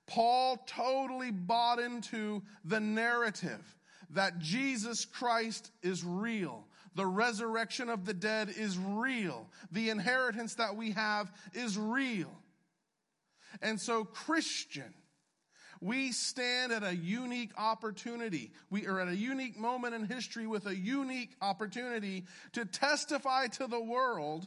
Paul 0.07 0.59
totally 0.67 1.31
bought 1.31 1.79
into 1.79 2.43
the 2.65 2.81
narrative 2.81 3.77
that 4.11 4.39
Jesus 4.39 5.05
Christ 5.05 5.71
is 5.83 6.05
real. 6.05 6.67
The 6.95 7.07
resurrection 7.07 7.91
of 7.91 8.05
the 8.07 8.15
dead 8.15 8.49
is 8.57 8.79
real. 8.79 9.51
The 9.73 9.91
inheritance 9.91 10.55
that 10.55 10.77
we 10.77 10.93
have 10.93 11.33
is 11.53 11.77
real. 11.77 12.33
And 13.61 13.81
so, 13.81 14.05
Christian, 14.05 14.95
we 15.81 16.13
stand 16.13 16.73
at 16.73 16.83
a 16.83 16.95
unique 16.95 17.53
opportunity. 17.59 18.53
We 18.71 18.87
are 18.87 19.01
at 19.01 19.09
a 19.09 19.17
unique 19.17 19.59
moment 19.59 19.95
in 19.95 20.05
history 20.05 20.47
with 20.47 20.67
a 20.67 20.77
unique 20.77 21.35
opportunity 21.41 22.25
to 22.53 22.65
testify 22.65 23.49
to 23.49 23.67
the 23.67 23.81
world 23.81 24.47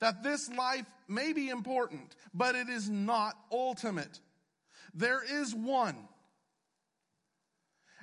that 0.00 0.22
this 0.22 0.48
life 0.50 0.86
may 1.08 1.32
be 1.32 1.48
important, 1.48 2.14
but 2.32 2.54
it 2.54 2.68
is 2.68 2.88
not 2.88 3.36
ultimate. 3.50 4.20
There 4.94 5.22
is 5.22 5.54
one. 5.54 5.96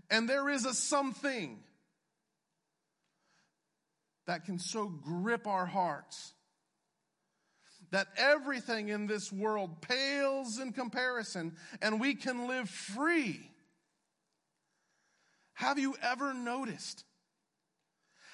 And 0.09 0.29
there 0.29 0.49
is 0.49 0.65
a 0.65 0.73
something 0.73 1.59
that 4.27 4.45
can 4.45 4.59
so 4.59 4.87
grip 4.87 5.47
our 5.47 5.65
hearts 5.65 6.33
that 7.95 8.09
everything 8.17 8.89
in 8.89 9.07
this 9.07 9.31
world 9.31 9.79
pales 9.79 10.59
in 10.59 10.73
comparison 10.73 11.55
and 11.81 11.97
we 11.97 12.13
can 12.13 12.45
live 12.45 12.69
free. 12.69 13.39
Have 15.53 15.79
you 15.79 15.95
ever 16.03 16.33
noticed 16.33 17.05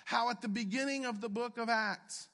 how 0.03 0.31
at 0.31 0.41
the 0.41 0.47
beginning 0.47 1.05
of 1.05 1.21
the 1.21 1.29
book 1.29 1.59
of 1.59 1.69
Acts, 1.69 2.27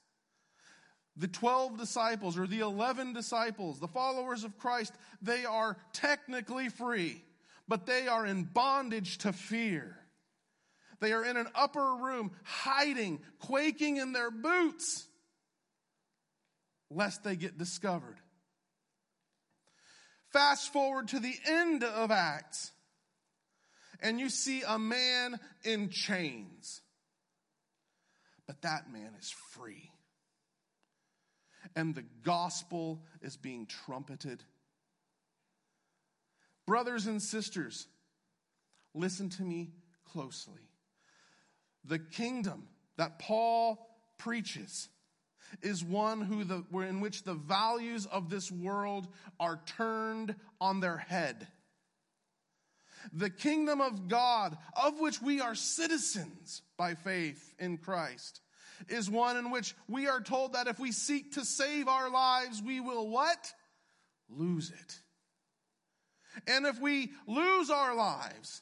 the 1.18 1.28
12 1.28 1.78
disciples 1.78 2.38
or 2.38 2.48
the 2.48 2.62
11 2.62 3.12
disciples, 3.12 3.82
the 3.82 3.90
followers 3.90 4.46
of 4.46 4.58
Christ, 4.58 4.94
they 5.22 5.44
are 5.44 5.76
technically 5.92 6.70
free, 6.70 7.22
but 7.68 7.86
they 7.86 8.08
are 8.08 8.26
in 8.26 8.46
bondage 8.46 9.18
to 9.18 9.34
fear. 9.34 9.98
They 11.02 11.12
are 11.12 11.26
in 11.26 11.36
an 11.36 11.48
upper 11.54 11.96
room, 11.96 12.32
hiding, 12.46 13.20
quaking 13.40 13.98
in 13.98 14.14
their 14.14 14.32
boots, 14.32 15.10
lest 16.90 17.24
they 17.24 17.36
get 17.36 17.58
discovered. 17.58 18.18
Fast 20.32 20.72
forward 20.74 21.08
to 21.10 21.20
the 21.20 21.36
end 21.46 21.84
of 21.84 22.12
Acts, 22.12 22.72
and 24.02 24.20
you 24.20 24.30
see 24.30 24.62
a 24.68 24.78
man 24.78 25.40
in 25.64 25.90
chains. 25.90 26.82
But 28.46 28.62
that 28.62 28.92
man 28.92 29.14
is 29.20 29.34
free. 29.52 29.92
and 31.76 31.96
the 31.96 32.06
gospel 32.24 33.02
is 33.22 33.38
being 33.38 33.66
trumpeted. 33.66 34.44
Brothers 36.66 37.08
and 37.08 37.22
sisters, 37.22 37.88
listen 38.94 39.30
to 39.32 39.44
me 39.44 39.72
closely. 40.06 40.70
The 41.86 42.00
kingdom 42.00 42.68
that 42.98 43.20
Paul 43.20 43.88
preaches 44.18 44.90
is 45.62 45.84
one 45.84 46.22
who 46.22 46.44
the, 46.44 46.64
in 46.82 47.02
which 47.02 47.24
the 47.24 47.34
values 47.34 48.06
of 48.06 48.30
this 48.30 48.52
world 48.52 49.08
are 49.40 49.60
turned 49.66 50.36
on 50.60 50.80
their 50.80 50.98
head. 50.98 51.48
The 53.14 53.30
kingdom 53.30 53.80
of 53.82 54.08
God, 54.08 54.58
of 54.82 55.00
which 55.00 55.22
we 55.22 55.40
are 55.40 55.56
citizens 55.56 56.62
by 56.78 56.96
faith 56.96 57.54
in 57.60 57.78
Christ, 57.78 58.42
is 58.90 59.10
one 59.10 59.38
in 59.38 59.52
which 59.52 59.76
we 59.88 60.08
are 60.08 60.22
told 60.22 60.54
that 60.54 60.68
if 60.68 60.80
we 60.80 60.92
seek 60.92 61.34
to 61.34 61.46
save 61.46 61.88
our 61.88 62.10
lives, 62.10 62.62
we 62.62 62.80
will 62.80 63.08
what? 63.08 63.54
Lose 64.30 64.72
it. 64.72 65.00
And 66.46 66.66
if 66.66 66.80
we 66.80 67.12
lose 67.26 67.70
our 67.70 67.96
lives 67.96 68.62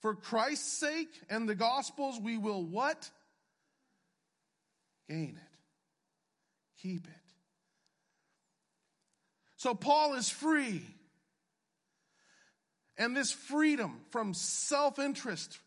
for 0.00 0.14
Christ's 0.14 0.72
sake 0.72 1.20
and 1.30 1.48
the 1.48 1.54
gospel's, 1.54 2.20
we 2.20 2.36
will 2.36 2.64
what? 2.64 3.10
Gain 5.08 5.38
it. 5.40 5.47
Keep 6.82 7.06
it. 7.06 7.12
So 9.56 9.74
Paul 9.74 10.14
is 10.14 10.28
free. 10.28 10.82
And 12.96 13.16
this 13.16 13.30
freedom 13.30 14.00
from 14.10 14.34
self 14.34 14.98
interest, 14.98 15.58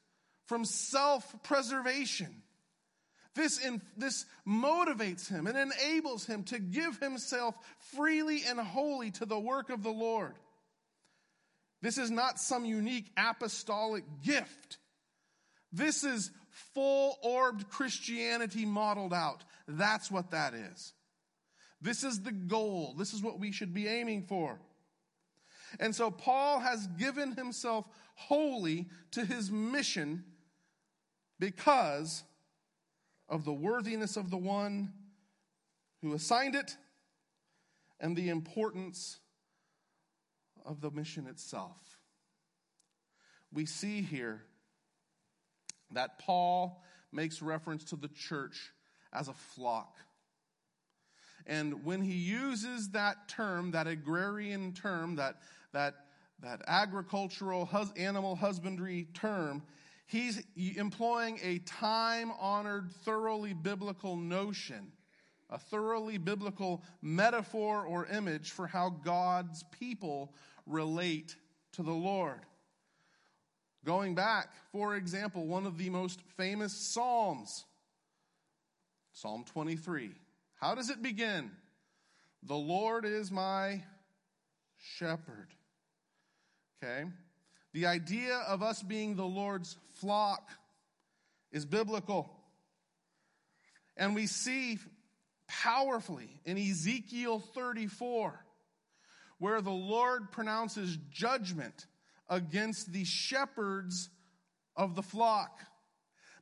from 0.47 0.65
self 0.65 1.43
preservation, 1.43 2.41
this, 3.35 3.65
this 3.95 4.25
motivates 4.45 5.29
him 5.29 5.47
and 5.47 5.57
enables 5.57 6.25
him 6.25 6.43
to 6.45 6.59
give 6.59 6.99
himself 6.99 7.55
freely 7.95 8.43
and 8.47 8.59
wholly 8.59 9.11
to 9.11 9.25
the 9.25 9.39
work 9.39 9.69
of 9.69 9.83
the 9.83 9.91
Lord. 9.91 10.33
This 11.81 11.97
is 11.97 12.11
not 12.11 12.39
some 12.39 12.65
unique 12.65 13.09
apostolic 13.17 14.03
gift. 14.23 14.77
This 15.71 16.03
is 16.03 16.31
full 16.73 17.17
orbed 17.23 17.69
Christianity 17.69 18.65
modeled 18.65 19.13
out. 19.13 19.43
That's 19.67 20.11
what 20.11 20.31
that 20.31 20.53
is. 20.53 20.93
This 21.81 22.03
is 22.03 22.21
the 22.21 22.31
goal. 22.31 22.93
This 22.97 23.13
is 23.13 23.21
what 23.23 23.39
we 23.39 23.51
should 23.51 23.73
be 23.73 23.87
aiming 23.87 24.23
for. 24.23 24.59
And 25.79 25.95
so 25.95 26.11
Paul 26.11 26.59
has 26.59 26.87
given 26.87 27.31
himself 27.33 27.87
wholly 28.15 28.87
to 29.11 29.25
his 29.25 29.49
mission 29.49 30.23
because 31.39 32.23
of 33.27 33.45
the 33.45 33.53
worthiness 33.53 34.17
of 34.17 34.29
the 34.29 34.37
one 34.37 34.93
who 36.01 36.13
assigned 36.13 36.55
it 36.55 36.75
and 37.99 38.15
the 38.15 38.29
importance 38.29 39.19
of 40.65 40.81
the 40.81 40.91
mission 40.91 41.27
itself. 41.27 41.77
We 43.53 43.65
see 43.65 44.01
here 44.01 44.43
that 45.91 46.19
Paul 46.19 46.83
makes 47.11 47.41
reference 47.41 47.83
to 47.85 47.95
the 47.95 48.07
church 48.07 48.71
as 49.13 49.27
a 49.27 49.33
flock. 49.33 49.95
And 51.47 51.83
when 51.83 52.01
he 52.01 52.13
uses 52.13 52.89
that 52.89 53.27
term, 53.27 53.71
that 53.71 53.87
agrarian 53.87 54.73
term, 54.73 55.15
that, 55.15 55.37
that, 55.73 55.95
that 56.41 56.61
agricultural 56.67 57.65
hus- 57.65 57.91
animal 57.97 58.35
husbandry 58.35 59.07
term, 59.13 59.63
he's 60.05 60.43
employing 60.55 61.39
a 61.43 61.59
time 61.59 62.31
honored, 62.39 62.91
thoroughly 63.03 63.53
biblical 63.53 64.15
notion, 64.15 64.91
a 65.49 65.57
thoroughly 65.57 66.17
biblical 66.17 66.83
metaphor 67.01 67.85
or 67.85 68.05
image 68.07 68.51
for 68.51 68.67
how 68.67 68.89
God's 68.89 69.63
people 69.79 70.33
relate 70.65 71.35
to 71.73 71.83
the 71.83 71.91
Lord. 71.91 72.39
Going 73.83 74.13
back, 74.13 74.49
for 74.71 74.95
example, 74.95 75.47
one 75.47 75.65
of 75.65 75.77
the 75.77 75.89
most 75.89 76.21
famous 76.37 76.71
Psalms, 76.71 77.65
Psalm 79.11 79.43
23. 79.43 80.11
How 80.61 80.75
does 80.75 80.91
it 80.91 81.01
begin? 81.01 81.49
The 82.43 82.55
Lord 82.55 83.03
is 83.03 83.31
my 83.31 83.81
shepherd. 84.77 85.47
Okay? 86.83 87.05
The 87.73 87.87
idea 87.87 88.35
of 88.47 88.61
us 88.61 88.83
being 88.83 89.15
the 89.15 89.25
Lord's 89.25 89.75
flock 89.95 90.49
is 91.51 91.65
biblical. 91.65 92.29
And 93.97 94.13
we 94.13 94.27
see 94.27 94.77
powerfully 95.47 96.29
in 96.45 96.57
Ezekiel 96.57 97.39
34 97.39 98.45
where 99.39 99.61
the 99.61 99.71
Lord 99.71 100.31
pronounces 100.31 100.95
judgment 101.11 101.87
against 102.29 102.93
the 102.93 103.03
shepherds 103.03 104.11
of 104.75 104.93
the 104.95 105.01
flock. 105.01 105.59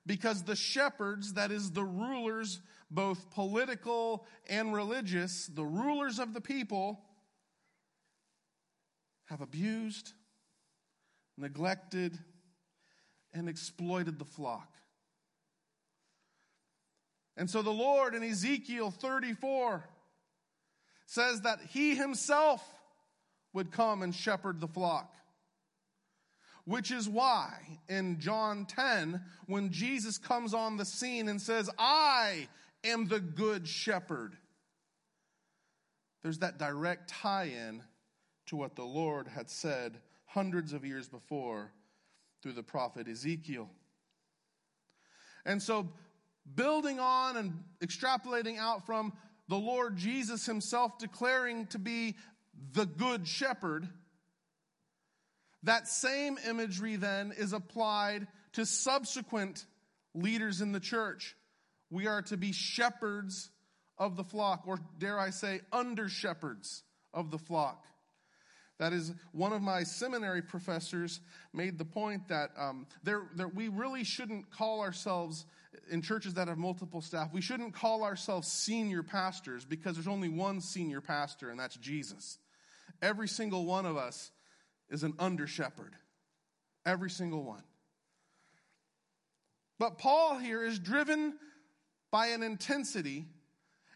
Because 0.06 0.44
the 0.44 0.58
shepherds, 0.58 1.34
that 1.34 1.52
is 1.52 1.72
the 1.72 1.84
rulers, 1.84 2.60
both 2.92 3.32
political 3.32 4.26
and 4.48 4.74
religious, 4.74 5.48
the 5.48 5.66
rulers 5.66 6.20
of 6.20 6.34
the 6.34 6.42
people, 6.42 7.02
have 9.26 9.42
abused, 9.42 10.14
neglected, 11.38 12.18
and 13.34 13.48
exploited 13.48 14.18
the 14.18 14.26
flock. 14.26 14.74
And 17.38 17.50
so 17.50 17.62
the 17.62 17.70
Lord 17.70 18.16
in 18.16 18.24
Ezekiel 18.24 18.92
34 18.92 19.84
says 21.06 21.42
that 21.42 21.60
He 21.70 21.96
Himself 21.96 22.62
would 23.54 23.72
come 23.72 24.02
and 24.02 24.14
shepherd 24.14 24.60
the 24.60 24.68
flock. 24.68 25.14
Which 26.66 26.92
is 26.92 27.08
why 27.08 27.80
in 27.88 28.20
John 28.20 28.66
10, 28.66 29.22
when 29.48 29.72
Jesus 29.72 30.18
comes 30.18 30.54
on 30.54 30.78
the 30.78 30.86
scene 30.86 31.30
and 31.30 31.42
says, 31.42 31.70
I 31.80 32.48
am 32.84 33.08
the 33.08 33.20
good 33.20 33.68
shepherd, 33.68 34.36
there's 36.24 36.40
that 36.40 36.58
direct 36.58 37.10
tie 37.10 37.46
in 37.46 37.82
to 38.48 38.56
what 38.56 38.76
the 38.76 38.84
Lord 38.84 39.28
had 39.28 39.50
said 39.50 40.00
hundreds 40.26 40.74
of 40.74 40.86
years 40.86 41.08
before 41.08 41.72
through 42.42 42.54
the 42.54 42.64
prophet 42.64 43.08
Ezekiel. 43.08 43.70
And 45.46 45.62
so, 45.62 45.90
building 46.56 47.00
on 47.00 47.38
and 47.38 47.64
extrapolating 47.82 48.58
out 48.58 48.86
from 48.86 49.14
the 49.48 49.58
Lord 49.58 49.98
Jesus 49.98 50.46
himself 50.46 50.98
declaring 51.00 51.68
to 51.68 51.80
be 51.80 52.16
the 52.74 52.86
good 52.86 53.28
shepherd, 53.28 53.88
that 55.64 55.88
same 55.88 56.38
imagery 56.48 56.96
then 56.96 57.34
is 57.38 57.54
applied 57.54 58.28
to 58.54 58.66
subsequent 58.66 59.66
leaders 60.14 60.62
in 60.62 60.72
the 60.72 60.80
church. 60.80 61.36
We 61.90 62.08
are 62.08 62.22
to 62.24 62.38
be 62.38 62.52
shepherds 62.52 63.50
of 63.98 64.16
the 64.16 64.24
flock, 64.24 64.64
or 64.68 64.80
dare 64.98 65.20
I 65.20 65.32
say, 65.32 65.62
under 65.72 66.08
shepherds 66.08 66.84
of 67.14 67.32
the 67.32 67.38
flock. 67.38 67.86
That 68.80 68.94
is, 68.94 69.12
one 69.34 69.52
of 69.52 69.62
my 69.62 69.84
seminary 69.84 70.42
professors 70.42 71.20
made 71.54 71.78
the 71.78 71.86
point 71.86 72.30
that 72.30 72.52
um, 72.58 72.88
there, 73.04 73.24
there, 73.36 73.50
we 73.50 73.68
really 73.68 74.06
shouldn't 74.06 74.50
call 74.52 74.80
ourselves, 74.80 75.46
in 75.92 76.02
churches 76.02 76.36
that 76.36 76.48
have 76.48 76.58
multiple 76.58 77.02
staff, 77.02 77.34
we 77.34 77.42
shouldn't 77.42 77.74
call 77.74 78.06
ourselves 78.06 78.48
senior 78.48 79.04
pastors 79.04 79.66
because 79.66 79.96
there's 79.96 80.08
only 80.08 80.30
one 80.30 80.62
senior 80.62 81.02
pastor, 81.02 81.50
and 81.50 81.60
that's 81.60 81.76
Jesus. 81.76 82.38
Every 83.02 83.28
single 83.28 83.66
one 83.66 83.86
of 83.86 83.98
us 83.98 84.32
is 84.90 85.04
an 85.04 85.14
under 85.20 85.46
shepherd. 85.46 85.94
Every 86.86 87.10
single 87.10 87.44
one. 87.44 87.64
But 89.78 89.98
Paul 89.98 90.38
here 90.38 90.64
is 90.64 90.80
driven 90.80 91.34
by 92.12 92.28
an 92.28 92.44
intensity, 92.44 93.26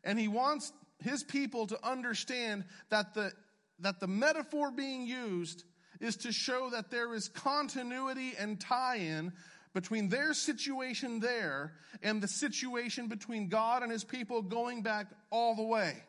and 0.04 0.20
he 0.20 0.28
wants 0.28 0.72
his 1.00 1.24
people 1.24 1.68
to 1.68 1.88
understand 1.88 2.64
that 2.90 3.14
the, 3.14 3.32
that 3.80 4.00
the 4.00 4.08
metaphor 4.08 4.72
being 4.72 5.06
used 5.06 5.64
is 6.00 6.18
to 6.18 6.32
show 6.32 6.70
that 6.72 6.92
there 6.92 7.14
is 7.14 7.30
continuity 7.30 8.34
and 8.38 8.60
tie 8.60 8.98
in 8.98 9.34
between 9.74 10.10
their 10.10 10.34
situation 10.34 11.20
there 11.20 11.74
and 12.02 12.22
the 12.22 12.28
situation 12.28 13.08
between 13.08 13.50
God 13.50 13.84
and 13.84 13.92
his 13.92 14.04
people 14.04 14.42
going 14.42 14.84
back 14.84 15.08
all 15.32 15.56
the 15.56 15.64
way. 15.64 16.04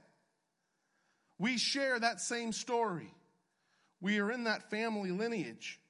We 1.38 1.58
share 1.58 1.98
that 1.98 2.20
same 2.20 2.52
story. 2.52 3.12
We 4.00 4.18
are 4.20 4.30
in 4.30 4.44
that 4.44 4.70
family 4.70 5.10
lineage. 5.10 5.80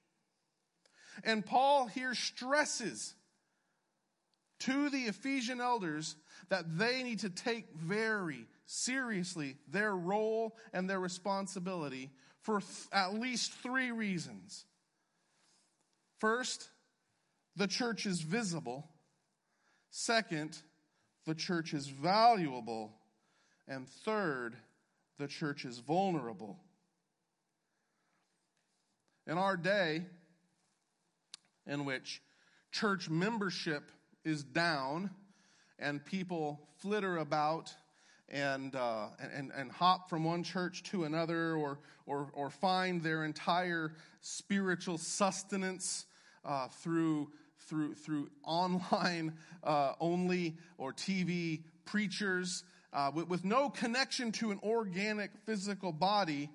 And 1.25 1.45
Paul 1.45 1.87
here 1.87 2.15
stresses 2.15 3.15
to 4.65 4.91
the 4.91 5.03
Ephesian 5.03 5.61
elders 5.61 6.17
that 6.49 6.79
they 6.79 7.03
need 7.03 7.21
to 7.21 7.31
take 7.31 7.67
very 7.75 8.47
seriously 8.67 9.57
their 9.69 9.95
role 9.95 10.57
and 10.73 10.89
their 10.89 11.01
responsibility 11.01 12.11
for 12.41 12.61
th- 12.61 12.71
at 12.93 13.15
least 13.15 13.53
three 13.53 13.91
reasons. 13.91 14.65
First, 16.19 16.69
the 17.57 17.67
church 17.67 18.07
is 18.07 18.21
visible. 18.21 18.89
Second, 19.91 20.59
the 21.27 21.35
church 21.35 21.75
is 21.75 21.87
valuable. 21.87 22.93
And 23.69 23.89
third, 23.89 24.57
the 25.19 25.29
church 25.29 25.65
is 25.65 25.79
vulnerable. 25.79 26.59
In 29.27 29.39
our 29.39 29.57
day, 29.57 30.05
in 31.67 31.85
which 31.85 32.23
church 32.73 33.09
membership 33.09 33.91
is 34.25 34.43
down 34.43 35.11
and 35.79 36.05
people 36.05 36.61
flitter 36.79 37.19
about 37.19 37.73
and, 38.29 38.75
uh, 38.75 39.09
and, 39.35 39.53
and 39.55 39.71
hop 39.71 40.09
from 40.09 40.25
one 40.25 40.43
church 40.43 40.83
to 40.85 41.05
another 41.05 41.55
or, 41.55 41.79
or, 42.07 42.31
or 42.33 42.51
find 42.51 43.03
their 43.03 43.25
entire 43.25 43.93
spiritual 44.21 44.99
sustenance 44.99 46.07
uh, 46.45 46.69
through, 46.69 47.31
through, 47.69 47.95
through 47.95 48.31
online 48.45 49.35
uh, 49.63 49.93
only 50.01 50.57
or 50.79 50.93
TV 50.93 51.63
preachers 51.85 52.65
uh, 52.93 53.11
with, 53.15 53.29
with 53.29 53.45
no 53.45 53.69
connection 53.69 54.33
to 54.33 54.51
an 54.51 54.61
organic 54.63 55.31
physical 55.45 55.93
body, 55.93 56.49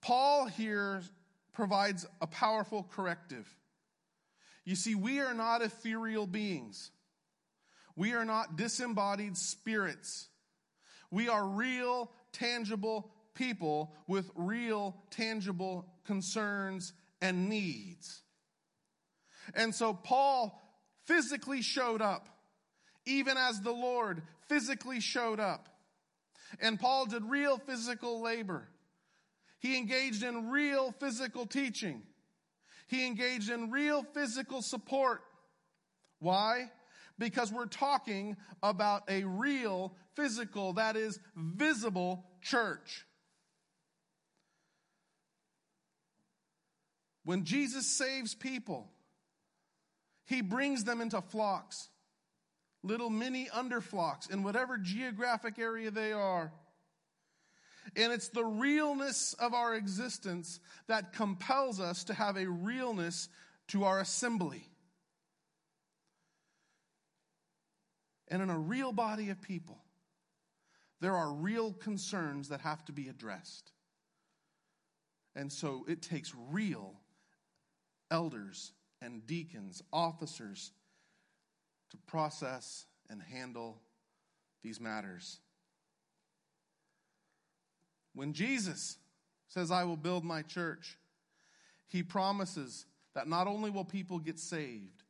Paul 0.00 0.46
here 0.46 1.02
provides 1.52 2.06
a 2.20 2.26
powerful 2.26 2.86
corrective. 2.90 3.48
You 4.66 4.74
see, 4.74 4.94
we 4.94 5.20
are 5.20 5.32
not 5.32 5.62
ethereal 5.62 6.26
beings. 6.26 6.90
We 7.94 8.12
are 8.12 8.24
not 8.24 8.56
disembodied 8.56 9.36
spirits. 9.38 10.28
We 11.10 11.28
are 11.28 11.46
real, 11.46 12.10
tangible 12.32 13.10
people 13.34 13.94
with 14.08 14.28
real, 14.34 14.96
tangible 15.10 15.86
concerns 16.04 16.92
and 17.22 17.48
needs. 17.48 18.22
And 19.54 19.74
so 19.74 19.94
Paul 19.94 20.60
physically 21.06 21.62
showed 21.62 22.02
up, 22.02 22.28
even 23.06 23.36
as 23.36 23.60
the 23.60 23.72
Lord 23.72 24.22
physically 24.48 25.00
showed 25.00 25.38
up. 25.38 25.68
And 26.60 26.78
Paul 26.80 27.06
did 27.06 27.24
real 27.24 27.58
physical 27.58 28.20
labor. 28.20 28.68
He 29.60 29.76
engaged 29.78 30.24
in 30.24 30.50
real 30.50 30.92
physical 30.92 31.46
teaching. 31.46 32.02
He 32.86 33.06
engaged 33.06 33.50
in 33.50 33.70
real 33.70 34.02
physical 34.02 34.62
support. 34.62 35.22
Why? 36.18 36.70
Because 37.18 37.52
we're 37.52 37.66
talking 37.66 38.36
about 38.62 39.02
a 39.08 39.24
real 39.24 39.94
physical, 40.14 40.74
that 40.74 40.96
is, 40.96 41.18
visible 41.34 42.24
church. 42.42 43.04
When 47.24 47.44
Jesus 47.44 47.86
saves 47.86 48.34
people, 48.34 48.88
he 50.26 50.42
brings 50.42 50.84
them 50.84 51.00
into 51.00 51.20
flocks, 51.20 51.88
little 52.84 53.10
mini 53.10 53.48
underflocks 53.52 54.30
in 54.30 54.44
whatever 54.44 54.78
geographic 54.78 55.58
area 55.58 55.90
they 55.90 56.12
are. 56.12 56.52
And 57.94 58.12
it's 58.12 58.28
the 58.28 58.44
realness 58.44 59.34
of 59.34 59.54
our 59.54 59.74
existence 59.74 60.60
that 60.88 61.12
compels 61.12 61.80
us 61.80 62.04
to 62.04 62.14
have 62.14 62.36
a 62.36 62.46
realness 62.46 63.28
to 63.68 63.84
our 63.84 64.00
assembly. 64.00 64.68
And 68.28 68.42
in 68.42 68.50
a 68.50 68.58
real 68.58 68.92
body 68.92 69.30
of 69.30 69.40
people, 69.40 69.78
there 71.00 71.14
are 71.14 71.32
real 71.32 71.72
concerns 71.72 72.48
that 72.48 72.60
have 72.62 72.84
to 72.86 72.92
be 72.92 73.08
addressed. 73.08 73.70
And 75.34 75.52
so 75.52 75.84
it 75.86 76.02
takes 76.02 76.32
real 76.50 76.94
elders 78.10 78.72
and 79.02 79.26
deacons, 79.26 79.82
officers, 79.92 80.72
to 81.90 81.96
process 82.06 82.86
and 83.10 83.22
handle 83.22 83.80
these 84.62 84.80
matters. 84.80 85.38
When 88.16 88.32
Jesus 88.32 88.96
says, 89.46 89.70
I 89.70 89.84
will 89.84 89.96
build 89.96 90.24
my 90.24 90.40
church, 90.40 90.96
he 91.86 92.02
promises 92.02 92.86
that 93.14 93.28
not 93.28 93.46
only 93.46 93.68
will 93.68 93.84
people 93.84 94.18
get 94.18 94.38
saved, 94.38 95.02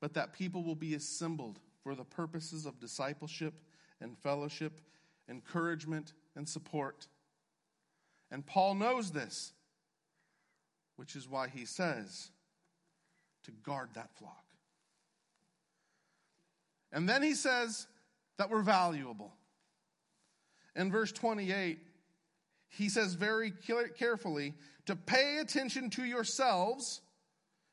but 0.00 0.14
that 0.14 0.32
people 0.32 0.62
will 0.62 0.76
be 0.76 0.94
assembled 0.94 1.58
for 1.82 1.96
the 1.96 2.04
purposes 2.04 2.64
of 2.64 2.78
discipleship 2.78 3.52
and 4.00 4.16
fellowship, 4.18 4.80
encouragement 5.28 6.12
and 6.36 6.48
support. 6.48 7.08
And 8.30 8.46
Paul 8.46 8.76
knows 8.76 9.10
this, 9.10 9.52
which 10.94 11.16
is 11.16 11.28
why 11.28 11.48
he 11.48 11.64
says, 11.64 12.30
to 13.44 13.50
guard 13.50 13.88
that 13.94 14.14
flock. 14.16 14.44
And 16.92 17.08
then 17.08 17.24
he 17.24 17.34
says 17.34 17.88
that 18.38 18.50
we're 18.50 18.62
valuable. 18.62 19.34
In 20.76 20.92
verse 20.92 21.10
28, 21.10 21.80
he 22.68 22.88
says 22.88 23.14
very 23.14 23.52
carefully 23.98 24.54
to 24.86 24.96
pay 24.96 25.38
attention 25.38 25.90
to 25.90 26.04
yourselves 26.04 27.00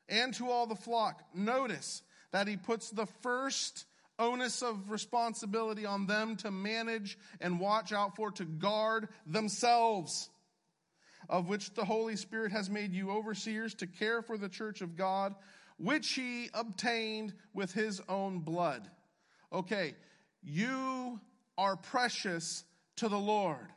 and 0.08 0.34
to 0.34 0.50
all 0.50 0.66
the 0.66 0.74
flock. 0.74 1.22
Notice 1.34 2.02
that 2.32 2.48
he 2.48 2.56
puts 2.56 2.90
the 2.90 3.06
first 3.22 3.86
onus 4.18 4.62
of 4.62 4.90
responsibility 4.90 5.86
on 5.86 6.06
them 6.06 6.36
to 6.36 6.50
manage 6.50 7.18
and 7.40 7.60
watch 7.60 7.92
out 7.92 8.16
for, 8.16 8.30
to 8.32 8.44
guard 8.44 9.08
themselves, 9.26 10.28
of 11.28 11.48
which 11.48 11.74
the 11.74 11.84
Holy 11.84 12.16
Spirit 12.16 12.52
has 12.52 12.70
made 12.70 12.92
you 12.92 13.10
overseers 13.10 13.74
to 13.74 13.86
care 13.86 14.22
for 14.22 14.36
the 14.36 14.48
church 14.48 14.82
of 14.82 14.96
God, 14.96 15.34
which 15.78 16.12
he 16.12 16.48
obtained 16.54 17.34
with 17.52 17.72
his 17.72 18.00
own 18.08 18.40
blood. 18.40 18.88
Okay, 19.52 19.94
you 20.42 21.20
are 21.58 21.76
precious 21.76 22.64
to 22.96 23.08
the 23.08 23.18
Lord. 23.18 23.68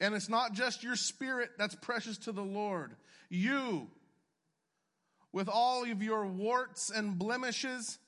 And 0.00 0.14
it's 0.14 0.28
not 0.28 0.52
just 0.52 0.82
your 0.82 0.96
spirit 0.96 1.50
that's 1.58 1.74
precious 1.74 2.18
to 2.18 2.32
the 2.32 2.42
Lord. 2.42 2.94
You, 3.28 3.88
with 5.32 5.48
all 5.48 5.90
of 5.90 6.02
your 6.02 6.26
warts 6.26 6.90
and 6.90 7.18
blemishes, 7.18 7.98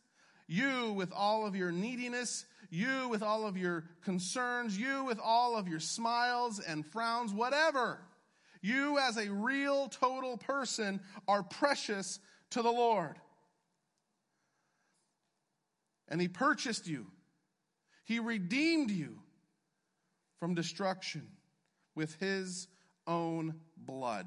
you 0.46 0.92
with 0.92 1.12
all 1.12 1.46
of 1.46 1.56
your 1.56 1.72
neediness, 1.72 2.44
you 2.70 3.08
with 3.08 3.22
all 3.22 3.46
of 3.46 3.56
your 3.56 3.84
concerns, 4.04 4.78
you 4.78 5.04
with 5.04 5.18
all 5.18 5.56
of 5.56 5.66
your 5.66 5.80
smiles 5.80 6.60
and 6.60 6.86
frowns, 6.86 7.32
whatever. 7.32 8.00
You 8.62 8.98
as 8.98 9.16
a 9.16 9.30
real 9.30 9.88
total 9.88 10.36
person 10.36 11.00
are 11.26 11.42
precious 11.42 12.20
to 12.50 12.62
the 12.62 12.70
Lord. 12.70 13.16
And 16.08 16.20
He 16.20 16.28
purchased 16.28 16.86
you, 16.86 17.06
He 18.04 18.20
redeemed 18.20 18.90
you 18.90 19.18
from 20.38 20.54
destruction 20.54 21.26
with 21.94 22.14
His 22.16 22.68
own 23.06 23.54
blood, 23.76 24.26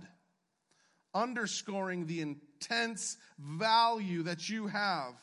underscoring 1.14 2.06
the 2.06 2.22
intense 2.22 3.18
value 3.40 4.24
that 4.24 4.50
you 4.50 4.68
have 4.68 5.16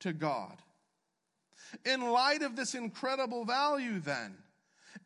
to 0.00 0.12
God. 0.12 0.60
In 1.84 2.00
light 2.10 2.42
of 2.42 2.56
this 2.56 2.74
incredible 2.74 3.44
value, 3.44 3.98
then, 4.00 4.36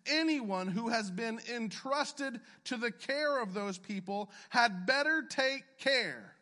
anyone 0.07 0.69
who 0.69 0.89
has 0.89 1.11
been 1.11 1.41
entrusted 1.55 2.41
to 2.65 2.77
the 2.77 2.91
care 2.91 3.41
of 3.41 3.55
those 3.55 3.79
people 3.79 4.31
had 4.49 4.87
better 4.87 5.25
take 5.29 5.65
care 5.79 6.35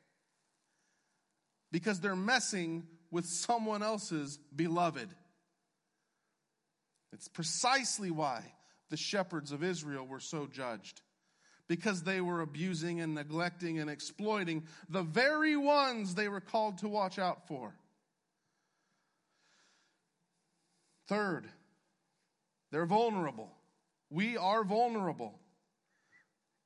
because 1.70 2.00
they're 2.00 2.16
messing 2.16 2.86
with 3.10 3.26
someone 3.26 3.82
else's 3.82 4.38
beloved. 4.54 5.08
It's 7.12 7.28
precisely 7.28 8.10
why 8.10 8.42
the 8.90 8.96
shepherds 8.96 9.52
of 9.52 9.62
Israel 9.62 10.06
were 10.06 10.20
so 10.20 10.46
judged. 10.46 11.00
Because 11.68 12.02
they 12.02 12.20
were 12.20 12.40
abusing 12.40 13.00
and 13.00 13.14
neglecting 13.14 13.78
and 13.78 13.90
exploiting 13.90 14.64
the 14.88 15.02
very 15.02 15.56
ones 15.56 16.14
they 16.14 16.28
were 16.28 16.40
called 16.40 16.78
to 16.78 16.88
watch 16.88 17.18
out 17.18 17.46
for. 17.46 17.74
Third, 21.08 21.46
they're 22.70 22.86
vulnerable. 22.86 23.50
We 24.10 24.36
are 24.36 24.64
vulnerable. 24.64 25.38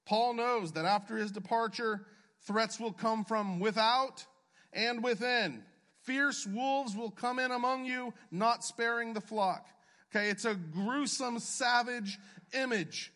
Paul 0.06 0.35
knows 0.35 0.72
that 0.72 0.85
after 0.85 1.16
his 1.16 1.32
departure, 1.32 2.06
threats 2.46 2.78
will 2.78 2.92
come 2.92 3.24
from 3.24 3.61
without 3.61 4.24
and 4.72 5.02
within. 5.02 5.64
Fierce 6.02 6.46
wolves 6.46 6.96
will 6.96 7.11
come 7.11 7.38
in 7.38 7.52
among 7.52 7.85
you, 7.85 8.12
not 8.30 8.64
sparing 8.64 9.14
the 9.14 9.20
flock. 9.20 9.66
Okay, 10.14 10.29
it's 10.29 10.44
a 10.44 10.55
gruesome, 10.55 11.38
savage 11.38 12.18
image 12.53 13.12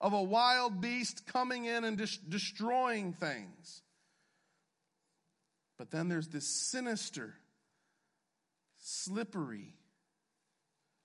of 0.00 0.14
a 0.14 0.22
wild 0.22 0.80
beast 0.80 1.26
coming 1.26 1.66
in 1.66 1.84
and 1.84 1.98
dis- 1.98 2.16
destroying 2.16 3.12
things. 3.12 3.82
But 5.76 5.90
then 5.90 6.08
there's 6.08 6.28
this 6.28 6.46
sinister, 6.46 7.34
slippery, 8.78 9.74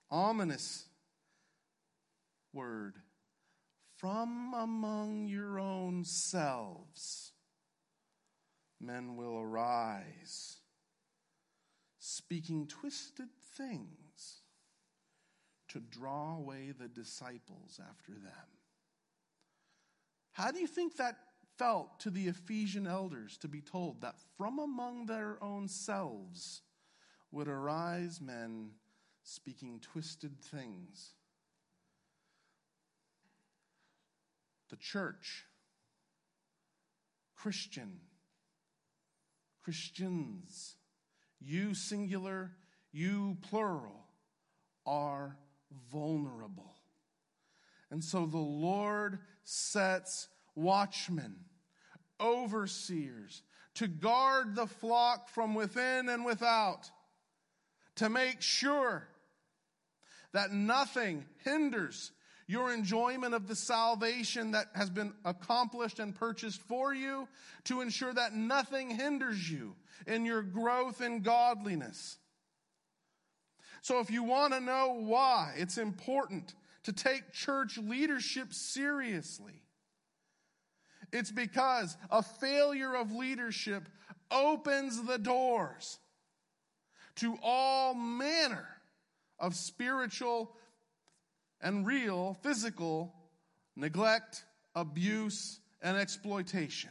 ominous 0.10 0.86
word 2.54 2.96
from 3.98 4.54
among 4.54 5.28
your 5.28 5.60
own 5.60 6.06
selves 6.06 7.34
men 8.80 9.18
will 9.18 9.38
arise, 9.38 10.58
speaking 12.00 12.68
twisted 12.68 13.28
things 13.58 14.07
to 15.78 16.00
draw 16.00 16.36
away 16.36 16.74
the 16.78 16.88
disciples 16.88 17.80
after 17.88 18.14
them. 18.14 18.48
How 20.32 20.52
do 20.52 20.60
you 20.60 20.68
think 20.68 20.98
that 20.98 21.18
felt 21.58 22.00
to 22.00 22.10
the 22.10 22.28
Ephesian 22.28 22.88
elders 22.88 23.38
to 23.38 23.48
be 23.48 23.62
told 23.62 24.02
that 24.02 24.16
from 24.38 24.58
among 24.58 25.06
their 25.06 25.38
own 25.42 25.68
selves 25.68 26.62
would 27.32 27.48
arise 27.48 28.20
men 28.20 28.72
speaking 29.24 29.80
twisted 29.80 30.40
things? 30.40 31.14
The 34.70 34.78
church, 34.78 35.46
Christian, 37.36 38.00
Christians, 39.64 40.76
you 41.40 41.76
singular, 41.76 42.52
you 42.92 43.38
plural, 43.42 44.06
are 44.86 45.38
vulnerable. 45.92 46.76
And 47.90 48.04
so 48.04 48.26
the 48.26 48.38
Lord 48.38 49.20
sets 49.44 50.28
watchmen, 50.56 51.36
overseers, 52.20 53.44
to 53.76 53.88
guard 53.88 54.56
the 54.56 54.68
flock 54.68 55.30
from 55.30 55.54
within 55.54 56.10
and 56.10 56.26
without, 56.26 56.90
to 57.96 58.10
make 58.10 58.42
sure 58.42 59.08
that 60.34 60.52
nothing 60.52 61.26
hinders 61.44 62.12
your 62.48 62.74
enjoyment 62.74 63.34
of 63.34 63.48
the 63.48 63.56
salvation 63.56 64.52
that 64.52 64.68
has 64.74 64.90
been 64.90 65.14
accomplished 65.26 66.00
and 66.00 66.16
purchased 66.16 66.62
for 66.62 66.94
you, 66.94 67.28
to 67.66 67.82
ensure 67.82 68.14
that 68.14 68.34
nothing 68.34 68.90
hinders 68.90 69.50
you 69.50 69.76
in 70.06 70.26
your 70.26 70.42
growth 70.42 71.02
in 71.02 71.22
godliness. 71.22 72.18
So, 73.82 74.00
if 74.00 74.10
you 74.12 74.24
want 74.24 74.54
to 74.54 74.60
know 74.60 74.98
why 75.00 75.54
it's 75.58 75.78
important 75.78 76.54
to 76.84 76.94
take 76.94 77.34
church 77.34 77.78
leadership 77.78 78.54
seriously, 78.54 79.62
it's 81.12 81.32
because 81.32 81.96
a 82.12 82.22
failure 82.22 82.96
of 82.96 83.12
leadership 83.12 83.88
opens 84.30 85.02
the 85.04 85.18
doors 85.18 86.00
to 87.16 87.38
all 87.42 87.94
manner 87.94 88.68
of 89.40 89.56
spiritual 89.56 90.52
and 91.62 91.86
real 91.86 92.38
physical 92.44 93.14
neglect, 93.78 94.44
abuse, 94.76 95.60
and 95.82 95.96
exploitation. 95.96 96.90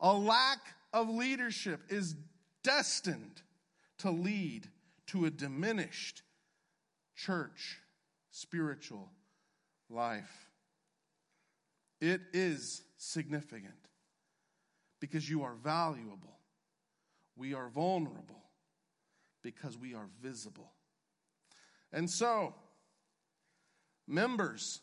A 0.00 0.12
lack 0.12 0.58
of 0.92 1.08
leadership 1.08 1.80
is 1.88 2.16
destined 2.62 3.42
to 4.04 4.10
lead 4.10 4.68
to 5.06 5.24
a 5.24 5.30
diminished 5.30 6.20
church 7.16 7.80
spiritual 8.30 9.10
life. 9.88 10.50
It 12.02 12.20
is 12.34 12.82
significant 12.98 13.88
because 15.00 15.26
you 15.26 15.42
are 15.42 15.54
valuable. 15.54 16.36
We 17.34 17.54
are 17.54 17.70
vulnerable 17.70 18.42
because 19.42 19.78
we 19.78 19.94
are 19.94 20.08
visible. 20.20 20.72
And 21.90 22.10
so, 22.10 22.54
members 24.06 24.82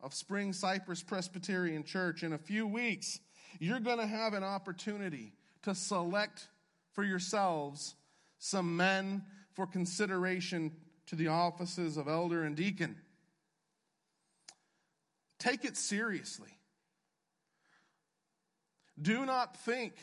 of 0.00 0.14
Spring 0.14 0.54
Cypress 0.54 1.02
Presbyterian 1.02 1.84
Church, 1.84 2.22
in 2.22 2.32
a 2.32 2.38
few 2.38 2.66
weeks, 2.66 3.20
you're 3.58 3.80
going 3.80 3.98
to 3.98 4.06
have 4.06 4.32
an 4.32 4.44
opportunity 4.44 5.34
to 5.64 5.74
select 5.74 6.48
for 6.94 7.04
yourselves 7.04 7.96
some 8.44 8.76
men 8.76 9.22
for 9.54 9.68
consideration 9.68 10.72
to 11.06 11.14
the 11.14 11.28
offices 11.28 11.96
of 11.96 12.08
elder 12.08 12.42
and 12.42 12.56
deacon. 12.56 12.96
Take 15.38 15.64
it 15.64 15.76
seriously. 15.76 16.48
Do 19.00 19.24
not 19.26 19.56
think 19.58 19.94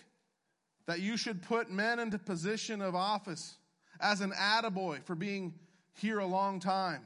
that 0.88 1.02
you 1.02 1.18
should 1.18 1.42
put 1.42 1.70
men 1.70 2.00
into 2.00 2.18
position 2.18 2.82
of 2.82 2.96
office 2.96 3.58
as 4.00 4.22
an 4.22 4.32
attaboy 4.32 5.04
for 5.04 5.16
being 5.16 5.54
here 5.96 6.20
a 6.20 6.26
long 6.26 6.62
time. 6.62 7.02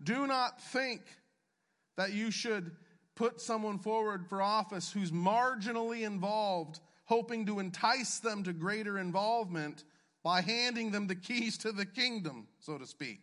Do 0.00 0.28
not 0.28 0.62
think 0.62 1.00
that 1.96 2.12
you 2.12 2.30
should 2.30 2.70
put 3.16 3.40
someone 3.40 3.80
forward 3.80 4.28
for 4.28 4.40
office 4.40 4.92
who's 4.92 5.10
marginally 5.10 6.06
involved, 6.06 6.78
hoping 7.06 7.46
to 7.46 7.58
entice 7.58 8.20
them 8.20 8.44
to 8.44 8.52
greater 8.52 8.96
involvement 8.96 9.82
by 10.24 10.40
handing 10.40 10.90
them 10.90 11.06
the 11.06 11.14
keys 11.14 11.58
to 11.58 11.70
the 11.70 11.84
kingdom, 11.84 12.48
so 12.58 12.78
to 12.78 12.86
speak. 12.86 13.20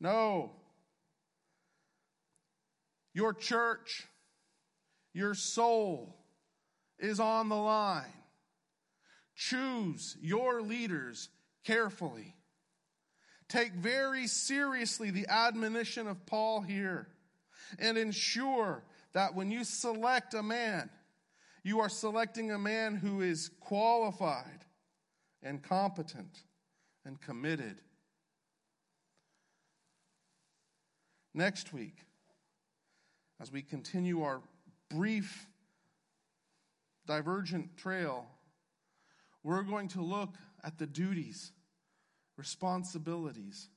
No. 0.00 0.52
Your 3.12 3.34
church, 3.34 4.08
your 5.12 5.34
soul 5.34 6.16
is 6.98 7.20
on 7.20 7.50
the 7.50 7.56
line. 7.56 8.04
Choose 9.36 10.16
your 10.22 10.62
leaders 10.62 11.28
carefully. 11.64 12.34
Take 13.48 13.74
very 13.74 14.26
seriously 14.26 15.10
the 15.10 15.26
admonition 15.28 16.06
of 16.06 16.24
Paul 16.24 16.62
here 16.62 17.08
and 17.78 17.98
ensure 17.98 18.84
that 19.12 19.34
when 19.34 19.50
you 19.50 19.64
select 19.64 20.32
a 20.32 20.42
man, 20.42 20.88
you 21.62 21.80
are 21.80 21.88
selecting 21.90 22.52
a 22.52 22.58
man 22.58 22.94
who 22.94 23.20
is 23.20 23.50
qualified 23.60 24.64
and 25.42 25.62
competent 25.62 26.42
and 27.04 27.20
committed. 27.20 27.80
Next 31.34 31.72
week, 31.72 31.98
as 33.40 33.52
we 33.52 33.62
continue 33.62 34.22
our 34.22 34.40
brief 34.90 35.46
divergent 37.06 37.76
trail, 37.76 38.26
we're 39.42 39.62
going 39.62 39.88
to 39.88 40.02
look 40.02 40.34
at 40.64 40.78
the 40.78 40.86
duties 40.86 41.52
responsibilities, 42.38 43.68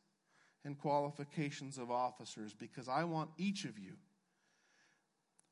and 0.63 0.77
qualifications 0.77 1.79
of 1.79 1.89
officers 1.89 2.53
because 2.53 2.87
I 2.87 3.03
want 3.03 3.31
each 3.37 3.65
of 3.65 3.79
you 3.79 3.93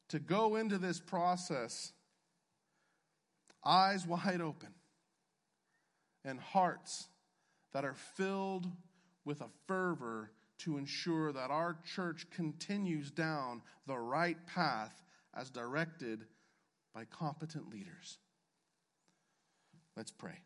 to 0.09 0.19
go 0.19 0.55
into 0.55 0.77
this 0.77 0.99
process 0.99 1.91
eyes 3.65 4.05
wide 4.05 4.39
open 4.39 4.69
and 6.25 6.39
hearts 6.39 7.07
that 7.73 7.85
are 7.85 7.95
filled 8.15 8.67
with 9.25 9.41
a 9.41 9.49
fervor 9.67 10.31
to 10.59 10.77
ensure 10.77 11.31
that 11.31 11.51
our 11.51 11.77
church 11.95 12.27
continues 12.31 13.11
down 13.11 13.61
the 13.87 13.97
right 13.97 14.37
path 14.45 15.01
as 15.33 15.49
directed 15.49 16.25
by 16.93 17.05
competent 17.05 17.69
leaders. 17.71 18.17
Let's 19.95 20.11
pray. 20.11 20.39